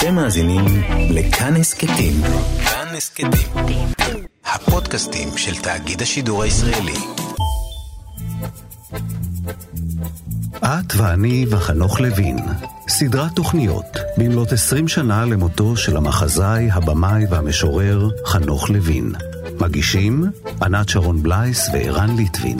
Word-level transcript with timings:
אתם 0.00 0.14
מאזינים 0.14 0.64
לכאן 1.10 1.56
הסכתים. 1.56 2.12
כאן 2.64 2.96
הסכתים. 2.96 3.88
הפודקאסטים 4.44 5.28
של 5.36 5.54
תאגיד 5.62 6.02
השידור 6.02 6.42
הישראלי. 6.42 6.94
את 10.56 10.94
ואני 10.96 11.46
וחנוך 11.50 12.00
לוין, 12.00 12.38
סדרת 12.88 13.32
תוכניות 13.36 13.96
במלאת 14.18 14.52
20 14.52 14.88
שנה 14.88 15.24
למותו 15.24 15.76
של 15.76 15.96
המחזאי, 15.96 16.70
הבמאי 16.70 17.24
והמשורר 17.30 18.08
חנוך 18.26 18.70
לוין. 18.70 19.12
מגישים 19.60 20.24
ענת 20.62 20.88
שרון 20.88 21.22
בלייס 21.22 21.68
וערן 21.72 22.16
ליטבין. 22.16 22.58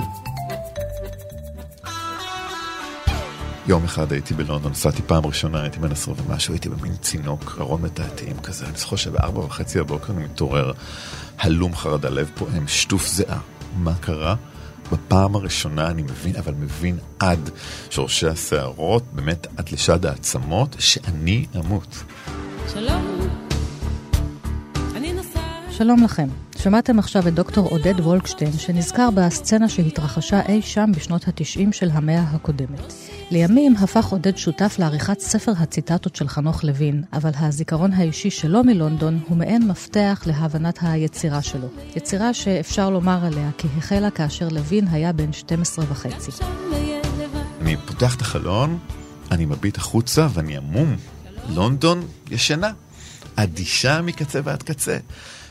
יום 3.67 3.85
אחד 3.85 4.13
הייתי 4.13 4.35
בלונדון, 4.35 4.73
נסעתי 4.73 5.03
פעם 5.03 5.27
ראשונה, 5.27 5.63
הייתי 5.63 5.79
בן 5.79 5.93
עשרה 5.93 6.15
ומשהו, 6.17 6.55
הייתי 6.55 6.69
במין 6.69 6.97
צינוק, 6.97 7.57
ארון 7.61 7.83
מתעתעים 7.83 8.41
כזה, 8.41 8.67
אני 8.67 8.77
זוכר 8.77 8.97
שבארבע 8.97 9.41
וחצי 9.41 9.79
בבוקר 9.79 10.13
אני 10.13 10.25
מתעורר, 10.25 10.73
הלום 11.39 11.77
חרדה, 11.77 12.11
לב 12.11 12.31
פועם, 12.35 12.69
שטוף 12.69 13.09
זיעה. 13.09 13.39
מה 13.77 13.95
קרה? 14.01 14.35
בפעם 14.93 15.35
הראשונה 15.35 15.87
אני 15.91 16.03
מבין, 16.03 16.37
אבל 16.37 16.55
מבין 16.55 16.99
עד 17.19 17.51
שורשי 17.91 18.29
השערות, 18.29 19.03
באמת 19.13 19.47
עד 19.57 19.69
לשד 19.73 20.07
העצמות, 20.07 20.77
שאני 20.79 21.47
אמות. 21.57 22.03
שלום. 22.73 23.20
שלום 25.83 26.05
לכם. 26.05 26.29
שמעתם 26.59 26.99
עכשיו 26.99 27.29
את 27.29 27.35
דוקטור 27.35 27.69
עודד 27.69 28.01
וולקשטיין, 28.01 28.53
שנזכר 28.53 29.09
בסצנה 29.11 29.69
שהתרחשה 29.69 30.41
אי 30.49 30.63
שם 30.63 30.91
בשנות 30.97 31.29
ה-90 31.29 31.73
של 31.73 31.91
המאה 31.93 32.21
הקודמת. 32.21 32.93
לימים 33.31 33.77
הפך 33.77 34.07
עודד 34.07 34.37
שותף 34.37 34.77
לעריכת 34.79 35.21
ספר 35.21 35.53
הציטטות 35.59 36.17
של 36.17 36.29
חנוך 36.29 36.65
לוין, 36.65 37.03
אבל 37.13 37.31
הזיכרון 37.35 37.93
האישי 37.93 38.31
שלו 38.31 38.65
מלונדון 38.65 39.21
הוא 39.29 39.37
מעין 39.37 39.69
מפתח 39.69 40.23
להבנת 40.27 40.79
היצירה 40.83 41.43
שלו. 41.43 41.69
יצירה 41.97 42.35
שאפשר 42.35 42.91
לומר 42.91 43.25
עליה 43.25 43.51
כי 43.59 43.69
החלה 43.79 44.11
כאשר 44.11 44.49
לוין 44.49 44.89
היה 44.89 45.13
בן 45.13 45.33
12 45.33 45.85
וחצי. 45.89 46.31
אני 47.61 47.77
פותח 47.87 48.17
את 48.17 48.21
החלון, 48.21 48.79
אני 49.31 49.45
מביט 49.45 49.77
החוצה 49.77 50.29
ואני 50.35 50.57
עמום. 50.57 50.97
לונדון 51.49 52.07
ישנה, 52.31 52.71
אדישה 53.37 54.03
מקצה 54.03 54.41
ועד 54.45 54.63
קצה. 54.63 54.99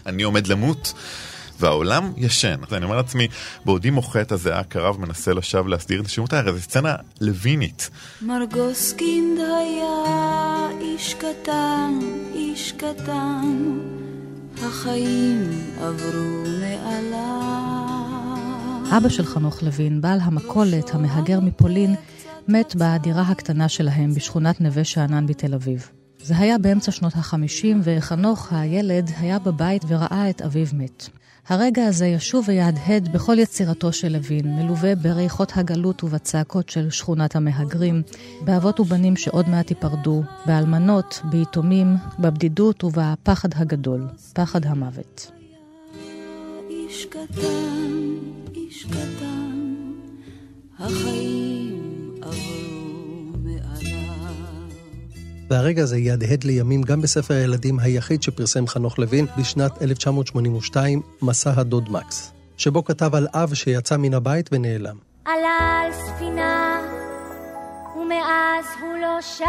אני 0.10 0.24
עומד 0.24 0.48
למות. 0.48 0.94
והעולם 1.60 2.12
ישן. 2.18 2.56
אני 2.72 2.86
אומר 2.86 2.96
לעצמי, 2.96 3.28
בעודי 3.66 3.90
מוחה 3.90 4.22
את 4.22 4.32
הזיעה 4.32 4.60
הקרה 4.60 4.96
ומנסה 4.96 5.34
לשווא 5.34 5.70
להסדיר 5.70 6.02
את 6.02 6.06
השימות 6.06 6.34
האלה, 6.34 6.54
זו 6.54 6.62
סצנה 6.62 6.96
לוינית. 7.22 7.90
מרגוסקינד 8.22 9.40
היה 9.40 10.68
איש 10.82 11.14
קטן, 11.14 12.00
איש 12.34 12.72
קטן, 12.72 13.78
החיים 14.64 15.52
עברו 15.82 16.44
מעליו. 16.60 17.80
אבא 18.98 19.10
של 19.10 19.26
חנוך 19.26 19.64
לוין, 19.64 20.02
בעל 20.02 20.20
המכולת, 20.22 20.96
המהגר 20.96 21.40
מפולין, 21.40 21.96
מת 22.48 22.76
בדירה 22.76 23.22
הקטנה 23.22 23.70
שלהם 23.70 24.14
בשכונת 24.14 24.62
נווה 24.62 24.84
שאנן 24.84 25.26
בתל 25.26 25.54
אביב. 25.54 25.98
זה 26.22 26.38
היה 26.38 26.58
באמצע 26.58 26.92
שנות 26.92 27.14
החמישים, 27.16 27.81
וחנוך, 27.84 28.53
הילד, 28.53 29.12
היה 29.20 29.39
בבית 29.39 29.81
וראה 29.88 30.30
את 30.30 30.42
אביו 30.42 30.67
מת. 30.73 31.09
הרגע 31.48 31.86
הזה 31.86 32.06
ישוב 32.08 32.45
ויהדהד 32.48 33.14
בכל 33.14 33.39
יצירתו 33.39 33.94
של 33.94 34.08
לוין, 34.08 34.56
מלווה 34.56 34.95
בריחות 34.95 35.52
הגלות 35.56 36.03
ובצעקות 36.03 36.70
של 36.70 36.89
שכונת 36.89 37.36
המהגרים, 37.36 38.02
באבות 38.42 38.80
ובנים 38.80 39.16
שעוד 39.16 39.50
מעט 39.50 39.70
ייפרדו, 39.70 40.23
באלמנות, 40.45 41.22
ביתומים, 41.23 41.95
בבדידות 42.20 42.83
ובפחד 42.83 43.50
הגדול, 43.56 44.08
פחד 44.33 44.66
המוות. 44.66 45.31
איש 46.70 47.06
קטן, 47.06 47.92
איש 48.55 48.86
קטן, 48.86 49.92
החיים 50.80 52.15
עברו. 52.21 52.69
והרגע 55.49 55.83
הזה 55.83 55.98
יהדהד 55.98 56.43
לימים 56.43 56.82
גם 56.82 57.02
בספר 57.02 57.33
הילדים 57.33 57.80
היחיד 57.80 58.23
שפרסם 58.23 58.67
חנוך 58.67 58.99
לוין 58.99 59.26
בשנת 59.37 59.82
1982, 59.82 61.02
מסע 61.21 61.54
הדוד 61.55 61.92
מקס, 61.92 62.32
שבו 62.58 62.83
כתב 62.83 63.15
על 63.15 63.27
אב 63.33 63.54
שיצא 63.54 63.98
מן 63.98 64.14
הבית 64.14 64.49
ונעלם. 64.52 64.95
עלה 65.26 65.82
על 65.86 65.92
ספינה, 65.93 66.82
ומאז 67.95 68.65
הוא 68.82 68.98
לא 69.02 69.17
שב. 69.21 69.45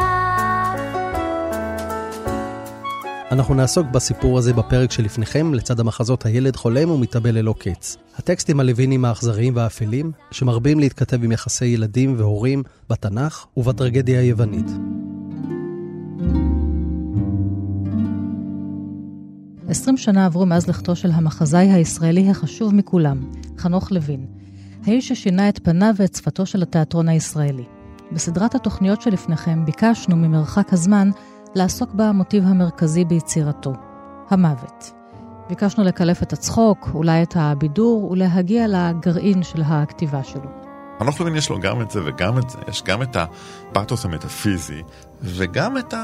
אנחנו 3.31 3.55
נעסוק 3.55 3.87
בסיפור 3.87 4.39
הזה 4.39 4.53
בפרק 4.53 4.91
שלפניכם, 4.91 5.55
לצד 5.55 5.81
המחזות 5.81 6.27
הילד 6.27 6.57
חולם 6.57 6.91
ומתאבל 6.91 7.31
ללא 7.31 7.55
קץ. 7.59 7.97
הטקסטים 8.19 8.61
הלווינים 8.61 9.05
האכזריים 9.05 9.57
והאפלים, 9.57 10.13
שמרבים 10.31 10.81
להתכתב 10.81 11.25
עם 11.25 11.33
יחסי 11.33 11.67
ילדים 11.67 12.15
והורים 12.19 12.63
בתנ"ך 12.91 13.47
ובטרגדיה 13.57 14.21
היוונית. 14.21 14.67
עשרים 19.71 19.97
שנה 19.97 20.27
עברו 20.27 20.47
מאז 20.47 20.69
לכתו 20.69 20.97
של 20.97 21.11
המחזאי 21.11 21.73
הישראלי 21.73 22.31
החשוב 22.31 22.75
מכולם, 22.75 23.31
חנוך 23.59 23.93
לוין, 23.93 24.27
האיש 24.87 25.09
ששינה 25.09 25.49
את 25.49 25.59
פניו 25.63 25.95
ואת 25.97 26.15
שפתו 26.15 26.47
של 26.47 26.63
התיאטרון 26.63 27.09
הישראלי. 27.09 27.65
בסדרת 28.13 28.55
התוכניות 28.55 29.03
שלפניכם 29.03 29.65
ביקשנו 29.65 30.17
ממרחק 30.17 30.73
הזמן 30.73 31.11
לעסוק 31.55 31.91
במוטיב 31.95 32.45
המרכזי 32.47 33.05
ביצירתו, 33.05 33.73
המוות. 34.31 34.93
ביקשנו 35.49 35.85
לקלף 35.85 36.23
את 36.23 36.33
הצחוק, 36.33 36.91
אולי 36.95 37.23
את 37.23 37.37
הבידור, 37.37 38.11
ולהגיע 38.11 38.67
לגרעין 38.69 39.43
של 39.43 39.63
הכתיבה 39.67 40.25
שלו. 40.25 40.51
חנוך 40.99 41.21
לוין 41.21 41.37
יש 41.37 41.51
לו 41.51 41.61
גם 41.61 41.83
את 41.83 41.91
זה 41.91 42.01
וגם 42.07 42.39
את 42.39 42.51
זה, 42.51 42.59
יש 42.69 42.83
גם 42.83 43.03
את 43.03 43.17
הפאתוס 43.17 44.05
המטאפיזי 44.05 44.83
וגם 45.23 45.79
את 45.79 45.95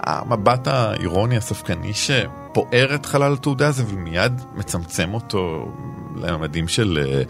המבט 0.00 0.66
האירוני 0.66 1.36
הספקני 1.36 1.92
שפוער 1.94 2.94
את 2.94 3.06
חלל 3.06 3.32
התעודה 3.32 3.68
הזה 3.68 3.84
ומיד 3.88 4.32
מצמצם 4.54 5.14
אותו 5.14 5.72
לממדים 6.16 6.68
של, 6.68 7.22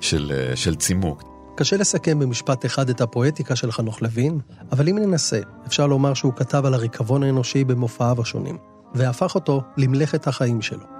של, 0.00 0.52
של 0.54 0.76
צימוק. 0.76 1.22
קשה 1.56 1.76
לסכם 1.76 2.18
במשפט 2.18 2.66
אחד 2.66 2.88
את 2.90 3.00
הפואטיקה 3.00 3.56
של 3.56 3.72
חנוך 3.72 4.02
לוין, 4.02 4.40
אבל 4.72 4.88
אם 4.88 4.98
ננסה, 4.98 5.40
אפשר 5.66 5.86
לומר 5.86 6.14
שהוא 6.14 6.32
כתב 6.36 6.66
על 6.66 6.74
הריקבון 6.74 7.22
האנושי 7.22 7.64
במופעיו 7.64 8.20
השונים, 8.20 8.58
והפך 8.94 9.34
אותו 9.34 9.62
למלאכת 9.76 10.26
החיים 10.26 10.62
שלו. 10.62 10.97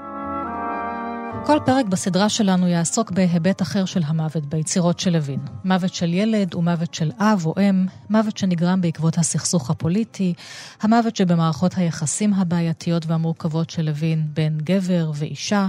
כל 1.47 1.59
פרק 1.66 1.87
בסדרה 1.87 2.28
שלנו 2.28 2.69
יעסוק 2.69 3.10
בהיבט 3.10 3.62
אחר 3.62 3.84
של 3.84 4.03
המוות 4.06 4.47
ביצירות 4.47 5.00
של 5.00 5.10
לוין. 5.10 5.41
מוות 5.65 5.94
של 5.94 6.15
ילד 6.15 6.54
ומוות 6.54 6.94
של 6.94 7.10
אב 7.19 7.47
או 7.47 7.54
אם, 7.60 7.87
מוות 8.10 8.37
שנגרם 8.37 8.81
בעקבות 8.81 9.19
הסכסוך 9.19 9.71
הפוליטי, 9.71 10.34
המוות 10.81 11.16
שבמערכות 11.16 11.72
היחסים 11.76 12.34
הבעייתיות 12.34 13.06
והמורכבות 13.06 13.71
של 13.71 13.82
לוין 13.82 14.26
בין 14.34 14.59
גבר 14.59 15.10
ואישה, 15.15 15.69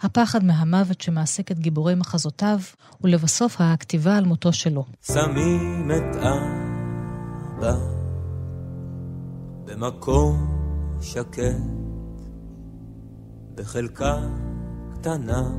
הפחד 0.00 0.44
מהמוות 0.44 1.00
שמעסיק 1.00 1.52
את 1.52 1.58
גיבורי 1.58 1.94
מחזותיו, 1.94 2.58
ולבסוף 3.04 3.56
הכתיבה 3.60 4.16
על 4.16 4.24
מותו 4.24 4.52
שלו. 4.52 4.84
שמים 5.02 5.90
את 5.90 6.16
אבא 6.16 7.76
במקום 9.64 10.56
שקט 11.00 11.56
בחלקה 13.54 14.18
קטנה 15.06 15.50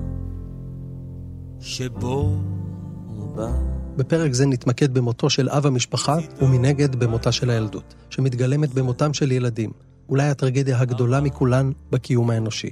שבו 1.60 2.36
בא. 3.36 3.52
בפרק 3.98 4.34
זה 4.34 4.46
נתמקד 4.46 4.94
במותו 4.94 5.30
של 5.30 5.50
אב 5.50 5.66
המשפחה, 5.66 6.18
ומנגד 6.42 6.96
במותה 6.96 7.32
של 7.32 7.50
הילדות, 7.50 7.96
שמתגלמת 8.10 8.74
במותם 8.74 9.14
של 9.14 9.32
ילדים, 9.32 9.72
אולי 10.10 10.28
הטרגדיה 10.28 10.80
הגדולה 10.80 11.22
מכולן 11.22 11.72
בקיום 11.92 12.30
האנושי. 12.30 12.70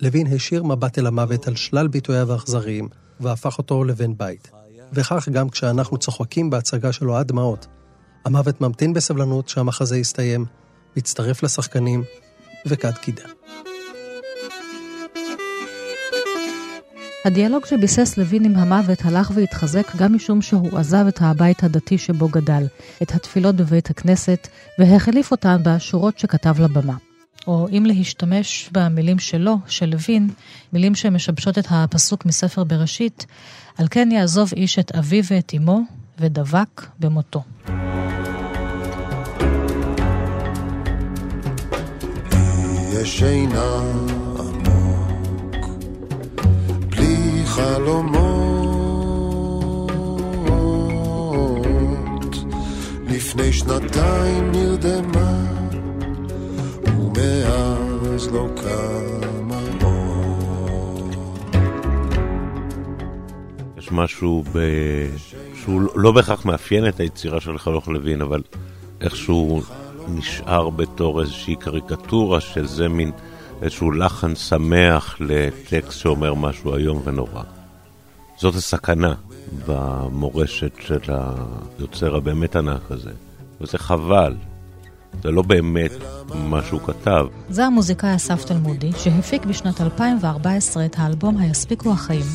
לוין 0.00 0.26
השאיר 0.26 0.62
מבט 0.62 0.98
אל 0.98 1.06
המוות 1.06 1.48
על 1.48 1.56
שלל 1.56 1.88
ביטוייו 1.88 2.32
האכזריים, 2.32 2.88
והפך 3.20 3.58
אותו 3.58 3.84
לבן 3.84 4.16
בית. 4.16 4.50
וכך 4.92 5.28
גם 5.28 5.48
כשאנחנו 5.48 5.98
צוחקים 5.98 6.50
בהצגה 6.50 6.92
שלו 6.92 7.16
עד 7.16 7.28
דמעות. 7.28 7.66
המוות 8.24 8.60
ממתין 8.60 8.92
בסבלנות 8.92 9.48
שהמחזה 9.48 9.98
יסתיים, 9.98 10.44
מצטרף 10.96 11.42
לשחקנים, 11.42 12.02
וכד 12.66 12.92
קידה. 12.92 13.24
הדיאלוג 17.24 17.66
שביסס 17.66 18.18
לוין 18.18 18.44
עם 18.44 18.56
המוות 18.56 18.98
הלך 19.04 19.30
והתחזק 19.34 19.96
גם 19.96 20.14
משום 20.14 20.42
שהוא 20.42 20.78
עזב 20.78 21.04
את 21.08 21.18
הבית 21.20 21.64
הדתי 21.64 21.98
שבו 21.98 22.28
גדל, 22.28 22.66
את 23.02 23.14
התפילות 23.14 23.56
בבית 23.56 23.90
הכנסת, 23.90 24.48
והחליף 24.78 25.30
אותן 25.30 25.56
בשורות 25.64 26.18
שכתב 26.18 26.60
לבמה. 26.60 26.96
או 27.46 27.68
אם 27.68 27.86
להשתמש 27.86 28.70
במילים 28.72 29.18
שלו, 29.18 29.56
של 29.66 29.86
לוין, 29.86 30.30
מילים 30.72 30.94
שמשבשות 30.94 31.58
את 31.58 31.66
הפסוק 31.70 32.26
מספר 32.26 32.64
בראשית, 32.64 33.26
על 33.78 33.86
כן 33.90 34.08
יעזוב 34.12 34.52
איש 34.56 34.78
את 34.78 34.92
אביו 34.92 35.24
ואת 35.30 35.52
אמו, 35.56 35.80
ודבק 36.18 36.86
במותו. 36.98 37.42
יש 42.92 43.18
שינה 43.18 44.21
חלומות. 47.52 48.72
לפני 53.08 53.52
שנתיים 53.52 54.52
נרדמה, 54.52 55.44
ומאז 56.86 58.28
לא 58.32 58.46
קמה 58.56 59.60
עוד. 59.82 61.16
יש 63.78 63.92
משהו 63.92 64.44
ב... 64.52 64.58
שהוא 65.64 65.82
לא 65.94 66.12
בהכרח 66.12 66.44
מאפיין 66.44 66.88
את 66.88 67.00
היצירה 67.00 67.40
של 67.40 67.58
חנוך 67.58 67.88
לוין, 67.88 68.22
אבל 68.22 68.42
איכשהו 69.00 69.62
נשאר 70.08 70.70
בתור 70.70 71.20
איזושהי 71.20 71.56
קריקטורה 71.56 72.40
שזה 72.40 72.88
מין 72.88 73.10
איזשהו 73.62 73.90
לחן 73.90 74.34
שמח 74.34 75.16
לטקסט 75.20 76.00
שאומר 76.00 76.34
משהו 76.34 76.76
איום 76.76 77.02
ונורא. 77.04 77.42
זאת 78.38 78.54
הסכנה 78.54 79.14
במורשת 79.66 80.72
של 80.80 80.98
היוצר 81.78 82.16
הבאמת 82.16 82.56
ענק 82.56 82.90
הזה, 82.90 83.10
וזה 83.60 83.78
חבל. 83.78 84.34
זה 85.22 85.30
לא 85.30 85.42
באמת 85.42 85.92
מה 86.34 86.62
שהוא 86.62 86.80
כתב. 86.80 87.26
זה 87.48 87.64
המוזיקאי 87.64 88.16
אסף 88.16 88.44
תלמודי, 88.44 88.90
שהפיק 88.98 89.44
בשנת 89.44 89.80
2014 89.80 90.84
את 90.84 90.94
האלבום 90.98 91.36
"היספיקו 91.36 91.92
החיים", 91.92 92.26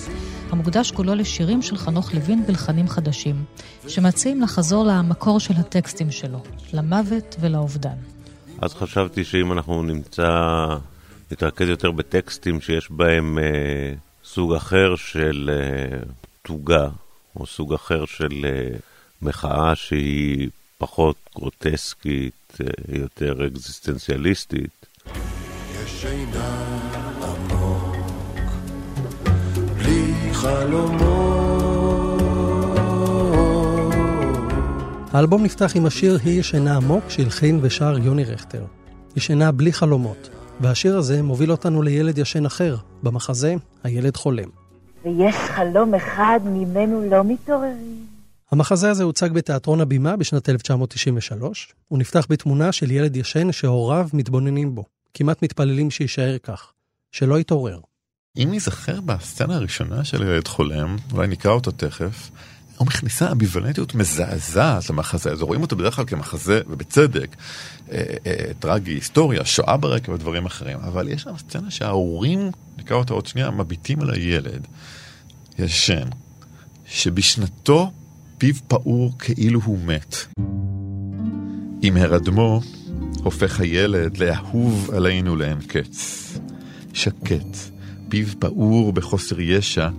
המוקדש 0.51 0.91
כולו 0.91 1.15
לשירים 1.15 1.61
של 1.61 1.77
חנוך 1.77 2.13
לוין 2.13 2.45
בלחנים 2.45 2.87
חדשים, 2.87 3.43
שמציעים 3.87 4.41
לחזור 4.41 4.83
למקור 4.85 5.39
של 5.39 5.53
הטקסטים 5.57 6.11
שלו, 6.11 6.39
למוות 6.73 7.35
ולאובדן. 7.39 7.95
אז 8.61 8.73
חשבתי 8.73 9.23
שאם 9.23 9.51
אנחנו 9.51 9.83
נמצא, 9.83 10.29
נתרכז 11.31 11.69
יותר 11.69 11.91
בטקסטים 11.91 12.61
שיש 12.61 12.91
בהם 12.91 13.39
אה, 13.39 13.93
סוג 14.23 14.53
אחר 14.53 14.95
של 14.95 15.49
אה, 15.53 15.97
תוגה, 16.41 16.87
או 17.35 17.45
סוג 17.45 17.73
אחר 17.73 18.05
של 18.05 18.45
אה, 18.45 18.77
מחאה 19.21 19.75
שהיא 19.75 20.49
פחות 20.77 21.15
גרוטסקית, 21.35 22.57
אה, 22.61 22.67
יותר 22.99 23.47
אקזיסטנציאליסטית. 23.47 24.85
יש 25.05 26.01
שינה 26.01 26.79
עמוק, 27.23 27.95
בלי 29.77 30.13
חלומות. 30.33 31.17
האלבום 35.13 35.43
נפתח 35.43 35.71
עם 35.75 35.85
השיר 35.85 36.17
"היא 36.23 36.39
ישנה 36.39 36.75
עמוק" 36.75 37.03
שהלחין 37.09 37.59
ושר 37.61 37.97
יוני 37.97 38.23
רכטר. 38.23 38.65
ישנה 39.15 39.51
בלי 39.51 39.73
חלומות, 39.73 40.29
והשיר 40.61 40.97
הזה 40.97 41.23
מוביל 41.23 41.51
אותנו 41.51 41.81
לילד 41.81 42.17
ישן 42.17 42.45
אחר, 42.45 42.75
במחזה 43.03 43.55
"הילד 43.83 44.15
חולם". 44.17 44.49
ויש 45.05 45.35
חלום 45.35 45.93
אחד 45.95 46.39
ממנו 46.45 47.09
לא 47.09 47.23
מתעוררים. 47.23 48.05
המחזה 48.51 48.89
הזה 48.89 49.03
הוצג 49.03 49.31
בתיאטרון 49.31 49.81
הבימה 49.81 50.15
בשנת 50.15 50.49
1993. 50.49 51.73
הוא 51.87 51.99
נפתח 51.99 52.27
בתמונה 52.29 52.71
של 52.71 52.91
ילד 52.91 53.15
ישן 53.15 53.51
שהוריו 53.51 54.07
מתבוננים 54.13 54.75
בו. 54.75 54.83
כמעט 55.13 55.43
מתפללים 55.43 55.91
שיישאר 55.91 56.37
כך, 56.37 56.71
שלא 57.11 57.39
יתעורר. 57.39 57.79
אם 58.37 58.47
ניזכר 58.51 59.01
בסצנה 59.01 59.55
הראשונה 59.55 60.03
של 60.03 60.21
ילד 60.21 60.47
חולם, 60.47 60.95
אולי 61.11 61.27
נקרא 61.27 61.51
אותו 61.51 61.71
תכף, 61.71 62.29
הוא 62.77 62.87
מכניסה 62.87 63.31
אמביוולנטיות 63.31 63.95
מזעזעת 63.95 64.89
למחזה 64.89 65.31
הזה. 65.31 65.43
רואים 65.43 65.61
אותו 65.61 65.75
בדרך 65.75 65.95
כלל 65.95 66.05
כמחזה, 66.05 66.61
ובצדק, 66.67 67.35
אה, 67.91 68.03
אה, 68.25 68.33
טרגי, 68.59 68.91
היסטוריה, 68.91 69.45
שואה 69.45 69.77
ברקע 69.77 70.11
ודברים 70.11 70.45
אחרים. 70.45 70.77
אבל 70.77 71.07
יש 71.07 71.21
שם 71.21 71.37
סצנה 71.37 71.71
שההורים, 71.71 72.51
נקרא 72.77 72.97
אותה 72.97 73.13
עוד 73.13 73.25
שנייה, 73.25 73.51
מביטים 73.51 74.01
על 74.01 74.09
הילד 74.09 74.67
ישן, 75.59 76.07
שבשנתו 76.85 77.91
פיו 78.37 78.55
פעור 78.67 79.13
כאילו 79.19 79.61
הוא 79.63 79.79
מת. 79.85 80.15
עם 81.81 81.97
הרדמו 81.97 82.61
הופך 83.23 83.59
הילד 83.59 84.17
לאהוב 84.17 84.91
עלינו 84.93 85.35
לאין 85.35 85.59
קץ. 85.67 86.23
שקט, 86.93 87.57
פיו 88.09 88.27
פעור 88.39 88.93
בחוסר 88.93 89.39
ישע, 89.39 89.89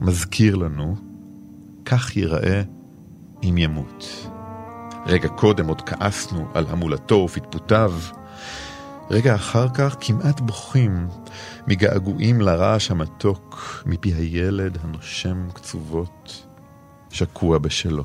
מזכיר 0.00 0.56
לנו, 0.56 1.05
כך 1.86 2.16
ייראה 2.16 2.62
אם 3.42 3.58
ימות. 3.58 4.28
רגע 5.06 5.28
קודם 5.28 5.68
עוד 5.68 5.82
כעסנו 5.82 6.48
על 6.54 6.66
המולתו 6.68 7.14
ופטפוטיו. 7.14 7.92
רגע 9.10 9.34
אחר 9.34 9.68
כך 9.74 9.96
כמעט 10.00 10.40
בוכים 10.40 11.08
מגעגועים 11.66 12.40
לרעש 12.40 12.90
המתוק 12.90 13.82
מפי 13.86 14.12
הילד 14.12 14.78
הנושם 14.82 15.48
קצובות, 15.54 16.46
שקוע 17.10 17.58
בשלו. 17.58 18.04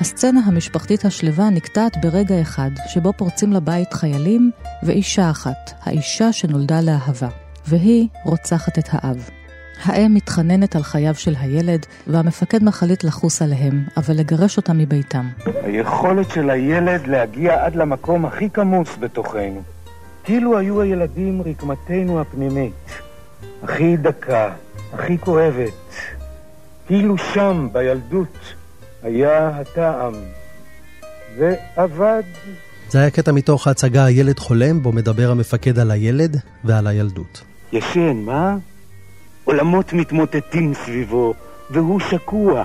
הסצנה 0.00 0.40
המשפחתית 0.46 1.04
השלווה 1.04 1.50
נקטעת 1.50 1.96
ברגע 2.04 2.40
אחד, 2.40 2.70
שבו 2.86 3.12
פורצים 3.12 3.52
לבית 3.52 3.92
חיילים 3.92 4.50
ואישה 4.82 5.30
אחת, 5.30 5.70
האישה 5.82 6.32
שנולדה 6.32 6.80
לאהבה, 6.80 7.28
והיא 7.68 8.08
רוצחת 8.24 8.78
את 8.78 8.88
האב. 8.92 9.30
האם 9.84 10.14
מתחננת 10.14 10.76
על 10.76 10.82
חייו 10.82 11.14
של 11.14 11.34
הילד, 11.40 11.86
והמפקד 12.06 12.64
מחליט 12.64 13.04
לחוס 13.04 13.42
עליהם, 13.42 13.84
אבל 13.96 14.14
לגרש 14.16 14.56
אותם 14.56 14.78
מביתם. 14.78 15.28
היכולת 15.62 16.30
של 16.30 16.50
הילד 16.50 17.06
להגיע 17.06 17.64
עד 17.64 17.76
למקום 17.76 18.26
הכי 18.26 18.50
כמוס 18.50 18.96
בתוכנו. 19.00 19.62
כאילו 20.24 20.58
היו 20.58 20.80
הילדים 20.80 21.42
רקמתנו 21.42 22.20
הפנימית, 22.20 23.00
הכי 23.62 23.96
דקה, 23.96 24.52
הכי 24.92 25.18
כואבת. 25.18 25.72
כאילו 26.86 27.18
שם, 27.18 27.68
בילדות, 27.72 28.54
היה 29.02 29.48
הטעם, 29.48 30.12
ועבד. 31.38 32.22
זה 32.88 32.98
היה 33.00 33.10
קטע 33.10 33.32
מתוך 33.32 33.66
ההצגה 33.66 34.04
"הילד 34.04 34.38
חולם", 34.38 34.82
בו 34.82 34.92
מדבר 34.92 35.30
המפקד 35.30 35.78
על 35.78 35.90
הילד 35.90 36.36
ועל 36.64 36.86
הילדות. 36.86 37.42
ישן, 37.72 38.16
מה? 38.16 38.56
עולמות 39.44 39.92
מתמוטטים 39.92 40.74
סביבו, 40.74 41.34
והוא 41.70 42.00
שקוע, 42.00 42.64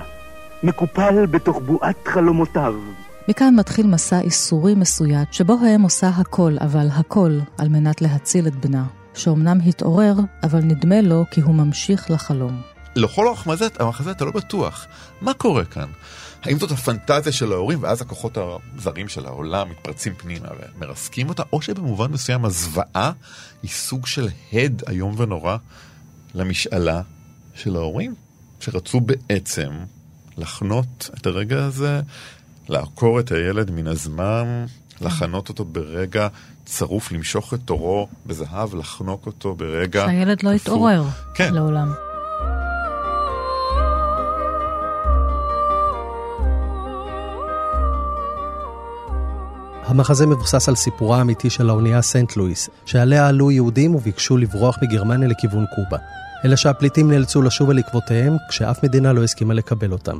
מקופל 0.62 1.26
בתוך 1.26 1.60
בועת 1.66 2.08
חלומותיו. 2.08 2.74
מכאן 3.28 3.54
מתחיל 3.56 3.86
מסע 3.86 4.20
איסורי 4.20 4.74
מסויט, 4.74 5.32
שבו 5.32 5.56
האם 5.64 5.82
עושה 5.82 6.08
הכל, 6.08 6.56
אבל 6.60 6.86
הכל, 6.92 7.38
על 7.58 7.68
מנת 7.68 8.02
להציל 8.02 8.46
את 8.46 8.54
בנה, 8.54 8.84
שאומנם 9.14 9.58
התעורר, 9.66 10.14
אבל 10.42 10.58
נדמה 10.58 11.00
לו 11.00 11.24
כי 11.30 11.40
הוא 11.40 11.54
ממשיך 11.54 12.10
לחלום. 12.10 12.60
לכל 12.96 13.28
המחזה, 13.28 13.66
המחזה 13.78 14.10
אתה 14.10 14.24
לא 14.24 14.30
בטוח. 14.30 14.86
מה 15.20 15.34
קורה 15.34 15.64
כאן? 15.64 15.88
האם 16.46 16.58
זאת 16.58 16.70
הפנטזיה 16.70 17.32
של 17.32 17.52
ההורים, 17.52 17.82
ואז 17.82 18.02
הכוחות 18.02 18.38
הזרים 18.38 19.08
של 19.08 19.26
העולם 19.26 19.70
מתפרצים 19.70 20.14
פנימה 20.14 20.48
ומרסקים 20.76 21.28
אותה, 21.28 21.42
או 21.52 21.62
שבמובן 21.62 22.12
מסוים 22.12 22.44
הזוועה 22.44 23.12
היא 23.62 23.70
סוג 23.70 24.06
של 24.06 24.28
הד 24.52 24.82
איום 24.88 25.14
ונורא 25.18 25.56
למשאלה 26.34 27.02
של 27.54 27.76
ההורים, 27.76 28.14
שרצו 28.60 29.00
בעצם 29.00 29.70
לחנות 30.38 31.10
את 31.20 31.26
הרגע 31.26 31.64
הזה, 31.64 32.00
לעקור 32.68 33.20
את 33.20 33.32
הילד 33.32 33.70
מן 33.70 33.86
הזמן, 33.86 34.66
לחנות 35.00 35.48
אותו 35.48 35.64
ברגע 35.64 36.28
צרוף, 36.64 37.12
למשוך 37.12 37.54
את 37.54 37.60
תורו 37.64 38.08
בזהב, 38.26 38.74
לחנוק 38.74 39.26
אותו 39.26 39.54
ברגע... 39.54 40.04
שהילד 40.06 40.42
לא. 40.42 40.50
יתעורר 40.50 41.04
כן. 41.34 41.54
לעולם. 41.54 41.92
המחזה 49.86 50.26
מבוסס 50.26 50.68
על 50.68 50.74
סיפורה 50.74 51.18
האמיתי 51.18 51.50
של 51.50 51.70
האונייה 51.70 52.02
סנט 52.02 52.36
לואיס, 52.36 52.68
שעליה 52.86 53.28
עלו 53.28 53.50
יהודים 53.50 53.94
וביקשו 53.94 54.36
לברוח 54.36 54.78
מגרמניה 54.82 55.28
לכיוון 55.28 55.64
קובה. 55.74 55.98
אלא 56.44 56.56
שהפליטים 56.56 57.10
נאלצו 57.10 57.42
לשוב 57.42 57.70
אל 57.70 57.78
עקבותיהם, 57.78 58.36
כשאף 58.48 58.84
מדינה 58.84 59.12
לא 59.12 59.24
הסכימה 59.24 59.54
לקבל 59.54 59.92
אותם. 59.92 60.18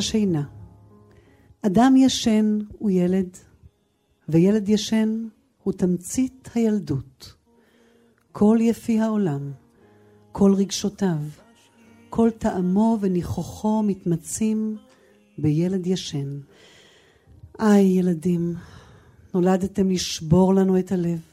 השינה. 0.00 0.42
אדם 1.62 1.94
ישן 1.96 2.58
הוא 2.78 2.90
ילד, 2.90 3.36
וילד 4.28 4.68
ישן 4.68 5.28
הוא 5.62 5.72
תמצית 5.72 6.48
הילדות. 6.54 7.34
כל 8.32 8.58
יפי 8.60 9.00
העולם, 9.00 9.52
כל 10.32 10.54
רגשותיו, 10.54 11.18
כל 12.10 12.30
טעמו 12.30 12.98
וניחוחו 13.00 13.82
מתמצים 13.82 14.76
בילד 15.38 15.86
ישן. 15.86 16.40
איי, 17.60 17.98
ילדים, 17.98 18.54
נולדתם 19.34 19.90
לשבור 19.90 20.54
לנו 20.54 20.78
את 20.78 20.92
הלב. 20.92 21.29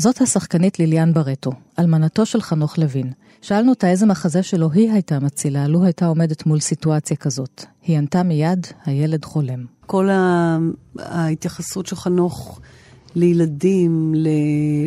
זאת 0.00 0.20
השחקנית 0.20 0.78
ליליאן 0.78 1.12
ברטו, 1.12 1.50
אלמנתו 1.78 2.26
של 2.26 2.40
חנוך 2.40 2.78
לוין. 2.78 3.12
שאלנו 3.42 3.70
אותה 3.70 3.90
איזה 3.90 4.06
מחזה 4.06 4.42
שלו 4.42 4.70
היא 4.72 4.92
הייתה 4.92 5.18
מצילה, 5.20 5.68
לו 5.68 5.84
הייתה 5.84 6.06
עומדת 6.06 6.46
מול 6.46 6.60
סיטואציה 6.60 7.16
כזאת. 7.16 7.64
היא 7.82 7.98
ענתה 7.98 8.22
מיד, 8.22 8.66
הילד 8.84 9.24
חולם. 9.24 9.64
כל 9.86 10.08
ההתייחסות 10.98 11.86
של 11.86 11.96
חנוך 11.96 12.60
לילדים, 13.14 14.14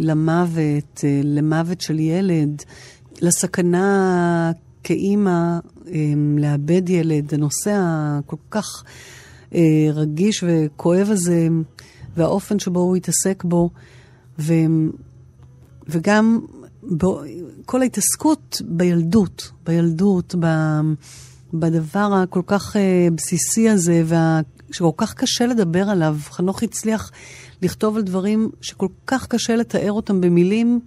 למוות, 0.01 1.03
למוות 1.23 1.81
של 1.81 1.99
ילד, 1.99 2.63
לסכנה 3.21 4.51
כאימא 4.83 5.59
אמ, 5.87 6.37
לאבד 6.39 6.89
ילד, 6.89 7.33
הנושא 7.33 7.77
הכל 7.81 8.37
כך 8.51 8.83
אה, 9.55 9.87
רגיש 9.93 10.43
וכואב 10.47 11.07
הזה, 11.09 11.47
והאופן 12.17 12.59
שבו 12.59 12.79
הוא 12.79 12.95
התעסק 12.95 13.43
בו, 13.43 13.69
ו, 14.41 14.53
וגם 15.87 16.39
בו, 16.83 17.21
כל 17.65 17.81
ההתעסקות 17.81 18.61
בילדות, 18.65 19.51
בילדות, 19.65 20.35
ב, 20.39 20.47
בדבר 21.53 22.13
הכל 22.23 22.41
כך 22.45 22.75
אה, 22.75 23.07
בסיסי 23.15 23.69
הזה, 23.69 24.03
וה, 24.05 24.41
שכל 24.71 24.91
כך 24.97 25.13
קשה 25.13 25.45
לדבר 25.45 25.89
עליו. 25.89 26.17
חנוך 26.21 26.63
הצליח 26.63 27.11
לכתוב 27.61 27.97
על 27.97 28.03
דברים 28.03 28.49
שכל 28.61 28.87
כך 29.07 29.27
קשה 29.27 29.55
לתאר 29.55 29.91
אותם 29.91 30.21
במילים, 30.21 30.79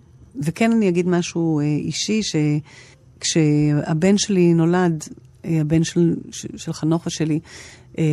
וכן 0.42 0.72
אני 0.72 0.88
אגיד 0.88 1.08
משהו 1.08 1.60
אה, 1.60 1.64
אישי, 1.64 2.20
שכשהבן 2.22 4.18
שלי 4.18 4.54
נולד, 4.54 5.04
אה, 5.44 5.60
הבן 5.60 5.84
של, 5.84 6.16
של 6.30 6.72
חנוך 6.72 7.06
ושלי, 7.06 7.40
אה, 7.98 8.04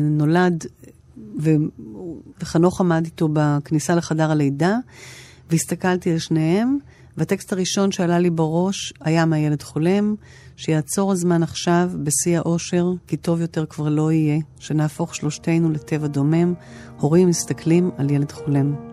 נולד, 0.00 0.66
ו, 1.38 1.50
וחנוך 2.40 2.80
עמד 2.80 3.04
איתו 3.04 3.28
בכניסה 3.32 3.94
לחדר 3.94 4.30
הלידה, 4.30 4.76
והסתכלתי 5.50 6.12
על 6.12 6.18
שניהם, 6.18 6.78
והטקסט 7.16 7.52
הראשון 7.52 7.92
שעלה 7.92 8.18
לי 8.18 8.30
בראש 8.30 8.92
היה 9.00 9.24
מהילד 9.24 9.62
חולם, 9.62 10.14
שיעצור 10.56 11.12
הזמן 11.12 11.42
עכשיו 11.42 11.90
בשיא 12.02 12.38
האושר, 12.38 12.86
כי 13.06 13.16
טוב 13.16 13.40
יותר 13.40 13.66
כבר 13.66 13.88
לא 13.88 14.12
יהיה, 14.12 14.40
שנהפוך 14.58 15.14
שלושתנו 15.14 15.70
לטבע 15.70 16.06
דומם, 16.06 16.54
הורים 17.00 17.28
מסתכלים 17.28 17.90
על 17.96 18.10
ילד 18.10 18.32
חולם. 18.32 18.89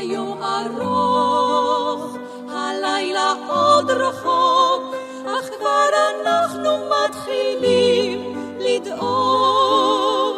היום 0.00 0.42
ארוך, 0.42 2.16
הלילה 2.48 3.34
עוד 3.48 3.90
רחוק, 3.90 4.94
אך 5.26 5.44
כבר 5.58 5.88
אנחנו 6.20 6.70
מתחילים 6.90 8.36
לדאוג. 8.58 10.36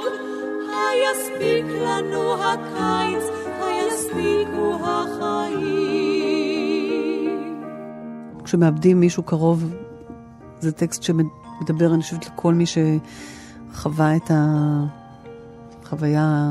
היספיק 0.68 1.66
לנו 1.86 2.34
הקיץ, 2.34 3.24
היספיקו 3.60 4.76
החיים. 4.84 5.82
כשמאבדים 8.44 9.00
מישהו 9.00 9.22
קרוב, 9.22 9.74
זה 10.60 10.72
טקסט 10.72 11.02
שמדבר, 11.02 11.94
אני 11.94 12.02
חושבת, 12.02 12.26
לכל 12.26 12.54
מי 12.54 12.64
שחווה 12.66 14.16
את 14.16 14.30
החוויה 15.84 16.50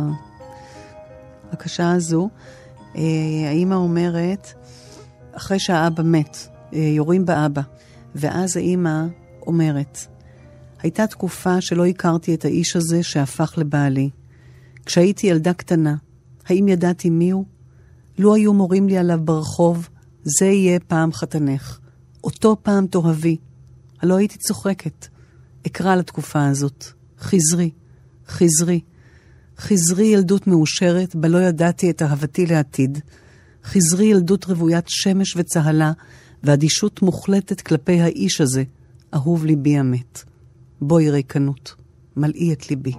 הקשה 1.51 1.91
הזו. 1.91 2.29
אה, 2.95 3.01
האימא 3.47 3.75
אומרת, 3.75 4.53
אחרי 5.31 5.59
שהאבא 5.59 6.03
מת, 6.03 6.37
אה, 6.73 6.79
יורים 6.79 7.25
באבא, 7.25 7.61
ואז 8.15 8.57
האימא 8.57 9.05
אומרת, 9.47 9.97
הייתה 10.81 11.07
תקופה 11.07 11.61
שלא 11.61 11.85
הכרתי 11.85 12.33
את 12.33 12.45
האיש 12.45 12.75
הזה 12.75 13.03
שהפך 13.03 13.53
לבעלי. 13.57 14.09
כשהייתי 14.85 15.27
ילדה 15.27 15.53
קטנה, 15.53 15.95
האם 16.45 16.67
ידעתי 16.67 17.09
מיהו? 17.09 17.45
לו 18.17 18.35
היו 18.35 18.53
מורים 18.53 18.87
לי 18.87 18.97
עליו 18.97 19.19
ברחוב, 19.23 19.89
זה 20.23 20.45
יהיה 20.45 20.79
פעם 20.79 21.13
חתנך. 21.13 21.79
אותו 22.23 22.57
פעם 22.63 22.87
תאהבי. 22.87 23.37
הלא 24.01 24.17
הייתי 24.17 24.37
צוחקת. 24.37 25.07
אקרא 25.67 25.95
לתקופה 25.95 26.45
הזאת. 26.45 26.85
חזרי, 27.19 27.69
חזרי. 28.27 28.79
חזרי 29.61 30.05
ילדות 30.05 30.47
מאושרת, 30.47 31.15
בה 31.15 31.27
לא 31.27 31.37
ידעתי 31.37 31.89
את 31.89 32.01
אהבתי 32.01 32.45
לעתיד. 32.45 32.99
חזרי 33.63 34.05
ילדות 34.05 34.45
רוויית 34.45 34.85
שמש 34.87 35.35
וצהלה, 35.37 35.91
ואדישות 36.43 37.01
מוחלטת 37.01 37.61
כלפי 37.61 38.01
האיש 38.01 38.41
הזה, 38.41 38.63
אהוב 39.13 39.45
ליבי 39.45 39.77
המת. 39.77 40.23
בואי 40.81 41.09
ריקנות, 41.09 41.75
מלאי 42.17 42.53
את 42.53 42.69
ליבי. 42.69 42.93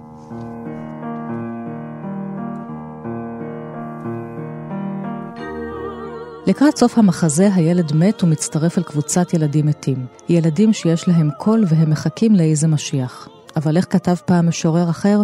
לקראת 6.47 6.77
סוף 6.77 6.97
המחזה 6.97 7.53
הילד 7.53 7.95
מת 7.95 8.23
ומצטרף 8.23 8.77
אל 8.77 8.83
קבוצת 8.83 9.33
ילדים 9.33 9.65
מתים. 9.65 10.05
ילדים 10.29 10.73
שיש 10.73 11.07
להם 11.07 11.29
קול 11.37 11.65
והם 11.67 11.89
מחכים 11.89 12.35
לאיזה 12.35 12.67
משיח. 12.67 13.27
אבל 13.55 13.77
איך 13.77 13.85
כתב 13.89 14.15
פעם 14.25 14.47
משורר 14.47 14.89
אחר? 14.89 15.21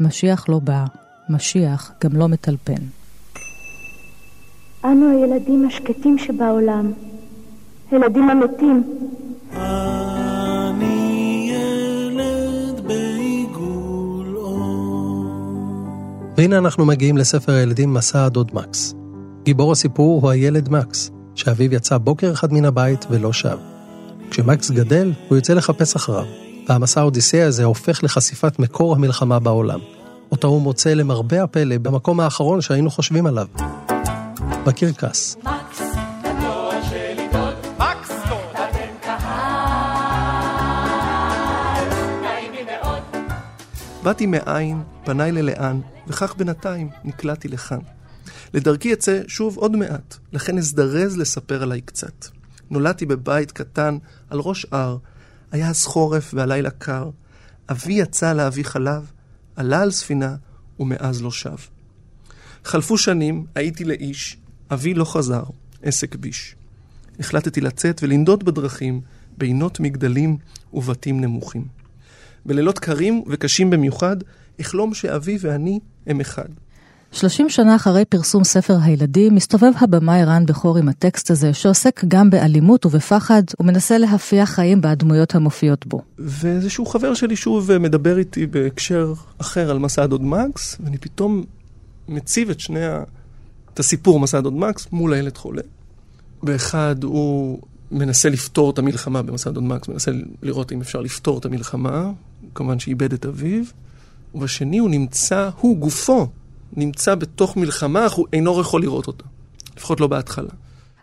משיח 0.00 0.48
לא 0.48 0.58
בא, 0.58 0.84
משיח 1.28 1.92
גם 2.04 2.16
לא 2.16 2.28
מטלפן. 2.28 2.82
אנו 4.84 5.10
הילדים 5.10 5.66
השקטים 5.66 6.18
שבעולם, 6.18 6.92
הילדים 7.90 8.30
המתים. 8.30 8.82
אני 10.72 11.50
ילד 11.52 12.86
בעיגול 12.86 14.36
והנה 16.36 16.58
אנחנו 16.58 16.86
מגיעים 16.86 17.16
לספר 17.16 17.52
הילדים 17.52 17.94
מסע 17.94 18.24
הדוד 18.24 18.50
מקס. 18.54 18.94
גיבור 19.44 19.72
הסיפור 19.72 20.22
הוא 20.22 20.30
הילד 20.30 20.68
מקס, 20.68 21.10
שאביו 21.34 21.74
יצא 21.74 21.98
בוקר 21.98 22.32
אחד 22.32 22.52
מן 22.52 22.64
הבית 22.64 23.06
ולא 23.10 23.32
שב. 23.32 23.58
כשמקס 24.30 24.70
גדל, 24.70 25.12
הוא 25.28 25.36
יוצא 25.36 25.54
לחפש 25.54 25.96
אחריו, 25.96 26.24
והמסע 26.68 27.00
האודיסאה 27.00 27.46
הזה 27.46 27.64
הופך 27.64 28.04
לחשיפת 28.04 28.58
מקור 28.58 28.94
המלחמה 28.94 29.38
בעולם. 29.38 29.80
אותה 30.32 30.46
הוא 30.46 30.62
מוצא 30.62 30.94
למרבה 30.94 31.42
הפלא 31.42 31.78
במקום 31.78 32.20
האחרון 32.20 32.60
שהיינו 32.60 32.90
חושבים 32.90 33.26
עליו, 33.26 33.46
בקרקס. 34.66 35.36
באתי 44.02 44.26
מאין, 44.26 44.82
פניי 45.04 45.32
ללאן, 45.32 45.80
וכך 46.06 46.34
בינתיים 46.36 46.90
נקלעתי 47.04 47.48
לכאן. 47.48 47.78
לדרכי 48.54 48.92
אצא 48.92 49.20
שוב 49.26 49.56
עוד 49.56 49.76
מעט, 49.76 50.16
לכן 50.32 50.58
אזדרז 50.58 51.16
לספר 51.16 51.62
עליי 51.62 51.80
קצת. 51.80 52.26
נולדתי 52.70 53.06
בבית 53.06 53.52
קטן 53.52 53.98
על 54.30 54.40
ראש 54.40 54.66
הר, 54.70 54.96
היה 55.52 55.68
אז 55.68 55.84
חורף 55.84 56.34
והלילה 56.34 56.70
קר. 56.70 57.10
אבי 57.70 57.92
יצא 57.92 58.32
להביא 58.32 58.64
חלב, 58.64 59.12
עלה 59.56 59.82
על 59.82 59.90
ספינה, 59.90 60.36
ומאז 60.80 61.22
לא 61.22 61.30
שב. 61.30 61.56
חלפו 62.64 62.98
שנים, 62.98 63.46
הייתי 63.54 63.84
לאיש, 63.84 64.36
אבי 64.70 64.94
לא 64.94 65.04
חזר, 65.04 65.42
עסק 65.82 66.14
ביש. 66.14 66.54
החלטתי 67.20 67.60
לצאת 67.60 68.02
ולנדוד 68.02 68.44
בדרכים, 68.44 69.00
בינות 69.38 69.80
מגדלים 69.80 70.36
ובתים 70.72 71.20
נמוכים. 71.20 71.64
בלילות 72.46 72.78
קרים 72.78 73.24
וקשים 73.26 73.70
במיוחד, 73.70 74.16
אחלום 74.60 74.94
שאבי 74.94 75.38
ואני 75.40 75.80
הם 76.06 76.20
אחד. 76.20 76.48
שלושים 77.12 77.48
שנה 77.48 77.76
אחרי 77.76 78.04
פרסום 78.04 78.44
ספר 78.44 78.76
הילדים, 78.82 79.34
מסתובב 79.34 79.72
הבמאי 79.80 80.24
רן 80.24 80.46
בכור 80.46 80.78
עם 80.78 80.88
הטקסט 80.88 81.30
הזה, 81.30 81.54
שעוסק 81.54 82.04
גם 82.08 82.30
באלימות 82.30 82.86
ובפחד, 82.86 83.42
ומנסה 83.60 83.98
להפיח 83.98 84.50
חיים 84.50 84.80
בדמויות 84.80 85.34
המופיעות 85.34 85.86
בו. 85.86 86.02
ואיזשהו 86.18 86.86
חבר 86.86 87.14
שלי 87.14 87.36
שוב 87.36 87.78
מדבר 87.78 88.18
איתי 88.18 88.46
בהקשר 88.46 89.12
אחר 89.38 89.70
על 89.70 89.78
מסע 89.78 90.06
דוד 90.06 90.22
מקס, 90.22 90.76
ואני 90.84 90.98
פתאום 90.98 91.44
מציב 92.08 92.50
את 92.50 92.60
שני 92.60 92.84
ה... 92.84 93.02
את 93.74 93.78
הסיפור 93.78 94.20
מסע 94.20 94.40
דוד 94.40 94.54
מקס 94.54 94.86
מול 94.92 95.12
הילד 95.12 95.36
חולה. 95.36 95.62
באחד 96.42 97.04
הוא 97.04 97.58
מנסה 97.90 98.28
לפתור 98.28 98.70
את 98.70 98.78
המלחמה 98.78 99.22
במסע 99.22 99.50
דוד 99.50 99.64
מקס, 99.64 99.88
מנסה 99.88 100.10
לראות 100.42 100.72
אם 100.72 100.80
אפשר 100.80 101.00
לפתור 101.00 101.38
את 101.38 101.44
המלחמה, 101.44 102.10
כמובן 102.54 102.78
שאיבד 102.78 103.12
את 103.12 103.26
אביו. 103.26 103.64
ובשני 104.34 104.78
הוא 104.78 104.90
נמצא, 104.90 105.50
הוא 105.60 105.76
גופו, 105.76 106.28
נמצא 106.76 107.14
בתוך 107.14 107.56
מלחמה, 107.56 108.06
אך 108.06 108.12
הוא 108.12 108.26
אינו 108.32 108.60
יכול 108.60 108.82
לראות 108.82 109.06
אותה. 109.06 109.24
לפחות 109.76 110.00
לא 110.00 110.06
בהתחלה. 110.06 110.48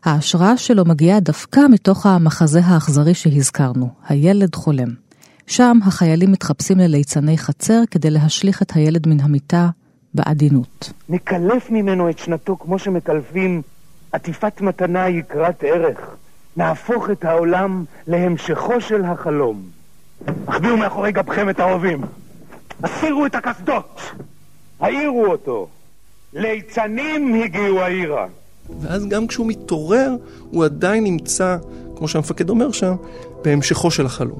ההשראה 0.04 0.58
שלו 0.58 0.86
מגיעה 0.86 1.20
דווקא 1.20 1.60
מתוך 1.72 2.06
המחזה 2.06 2.60
האכזרי 2.64 3.14
שהזכרנו, 3.14 3.90
הילד 4.08 4.56
חולם. 4.56 4.90
שם 5.48 5.78
החיילים 5.86 6.32
מתחפשים 6.32 6.78
לליצני 6.78 7.38
חצר 7.38 7.82
כדי 7.92 8.10
להשליך 8.10 8.62
את 8.62 8.72
הילד 8.76 9.08
מן 9.08 9.20
המיטה 9.20 9.70
בעדינות. 10.14 10.94
נקלף 11.10 11.70
ממנו 11.70 12.10
את 12.10 12.18
שנתו 12.20 12.58
כמו 12.60 12.80
שמקלפים 12.80 13.62
עטיפת 14.12 14.62
מתנה 14.62 15.10
יקרת 15.10 15.64
ערך. 15.64 16.00
נהפוך 16.58 17.10
את 17.10 17.26
העולם 17.26 17.86
להמשכו 18.08 18.82
של 18.82 19.06
החלום. 19.06 19.62
החביאו 20.48 20.78
מאחורי 20.78 21.12
גבכם 21.12 21.50
את 21.50 21.60
הרובים. 21.60 22.02
הסירו 22.84 23.26
את 23.26 23.36
הקסדות. 23.36 24.02
העירו 24.80 25.26
אותו. 25.26 25.68
ליצנים 26.34 27.42
הגיעו 27.44 27.80
העירה. 27.80 28.28
ואז 28.82 29.06
גם 29.08 29.28
כשהוא 29.28 29.48
מתעורר, 29.48 30.16
הוא 30.52 30.66
עדיין 30.66 31.04
נמצא, 31.04 31.58
כמו 31.96 32.08
שהמפקד 32.08 32.50
אומר 32.50 32.72
שם, 32.72 32.96
בהמשכו 33.44 33.92
של 33.92 34.06
החלום. 34.06 34.40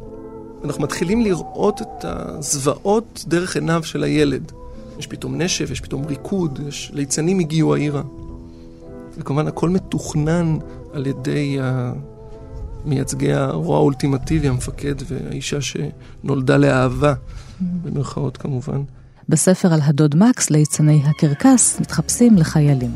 אנחנו 0.64 0.84
מתחילים 0.84 1.22
לראות 1.22 1.82
את 1.82 2.06
הזוועות 2.06 3.26
דרך 3.28 3.56
עיניו 3.56 3.84
של 3.84 4.04
הילד. 4.04 4.52
יש 5.00 5.08
פתאום 5.08 5.42
נשף, 5.42 5.72
יש 5.72 5.82
פתאום 5.82 6.06
ריקוד, 6.06 6.60
יש 6.68 6.92
ליצנים 6.94 7.40
הגיעו 7.40 7.76
העירה. 7.76 8.02
וכמובן 9.18 9.48
הכל 9.48 9.70
מתוכנן 9.70 10.58
על 10.94 11.08
ידי 11.08 11.58
מייצגי 12.86 13.34
הרוע 13.34 13.78
האולטימטיבי, 13.78 14.48
המפקד 14.48 14.96
והאישה 15.08 15.58
שנולדה 15.62 16.58
לאהבה, 16.58 17.14
במרכאות 17.60 18.38
כמובן. 18.38 18.82
בספר 19.30 19.74
על 19.74 19.80
הדוד 19.84 20.16
מקס, 20.16 20.50
ליצני 20.50 21.04
הקרקס 21.06 21.80
מתחפשים 21.80 22.38
לחיילים. 22.38 22.92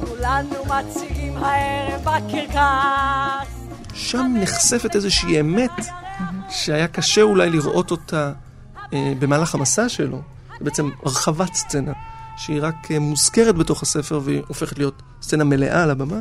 כולנו 0.00 0.64
מציגים 0.64 1.36
הערב 1.36 2.00
בקרקס. 2.00 3.54
שם 3.94 4.34
נחשפת 4.42 4.94
איזושהי 4.96 5.40
אמת 5.40 5.70
שהיה 6.48 6.88
קשה 6.88 7.22
אולי 7.22 7.50
לראות 7.50 7.90
אותה 7.90 8.32
אה, 8.92 9.12
במהלך 9.18 9.54
המסע 9.54 9.88
שלו. 9.88 10.22
זה 10.58 10.64
בעצם 10.64 10.90
הרחבת 11.02 11.54
סצנה, 11.54 11.92
שהיא 12.36 12.62
רק 12.62 12.90
אה, 12.90 12.98
מוזכרת 12.98 13.54
בתוך 13.54 13.82
הספר 13.82 14.20
והיא 14.24 14.42
הופכת 14.48 14.78
להיות 14.78 15.02
סצנה 15.22 15.44
מלאה 15.44 15.82
על 15.82 15.90
הבמה, 15.90 16.20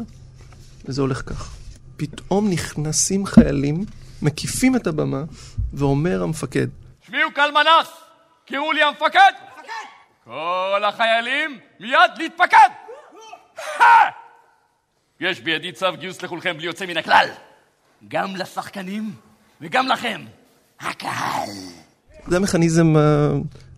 וזה 0.85 1.01
הולך 1.01 1.21
כך. 1.25 1.49
פתאום 1.97 2.49
נכנסים 2.49 3.25
חיילים, 3.25 3.85
מקיפים 4.21 4.75
את 4.75 4.87
הבמה, 4.87 5.23
ואומר 5.73 6.23
המפקד, 6.23 6.67
שמיעו 7.07 7.29
קלמנס, 7.35 7.87
קראו 8.49 8.71
לי 8.71 8.83
המפקד! 8.83 9.31
כל 10.25 10.81
החיילים 10.87 11.59
מיד 11.79 12.11
להתפקד! 12.17 12.69
יש 15.19 15.41
בידי 15.41 15.71
צו 15.71 15.87
גיוס 15.99 16.21
לכולכם 16.21 16.57
בלי 16.57 16.65
יוצא 16.65 16.85
מן 16.85 16.97
הכלל. 16.97 17.27
גם 18.07 18.35
לשחקנים 18.35 19.11
וגם 19.61 19.87
לכם, 19.87 20.21
הקהל. 20.79 21.49
זה 22.27 22.37
המכניזם 22.37 22.95
uh, 22.95 22.99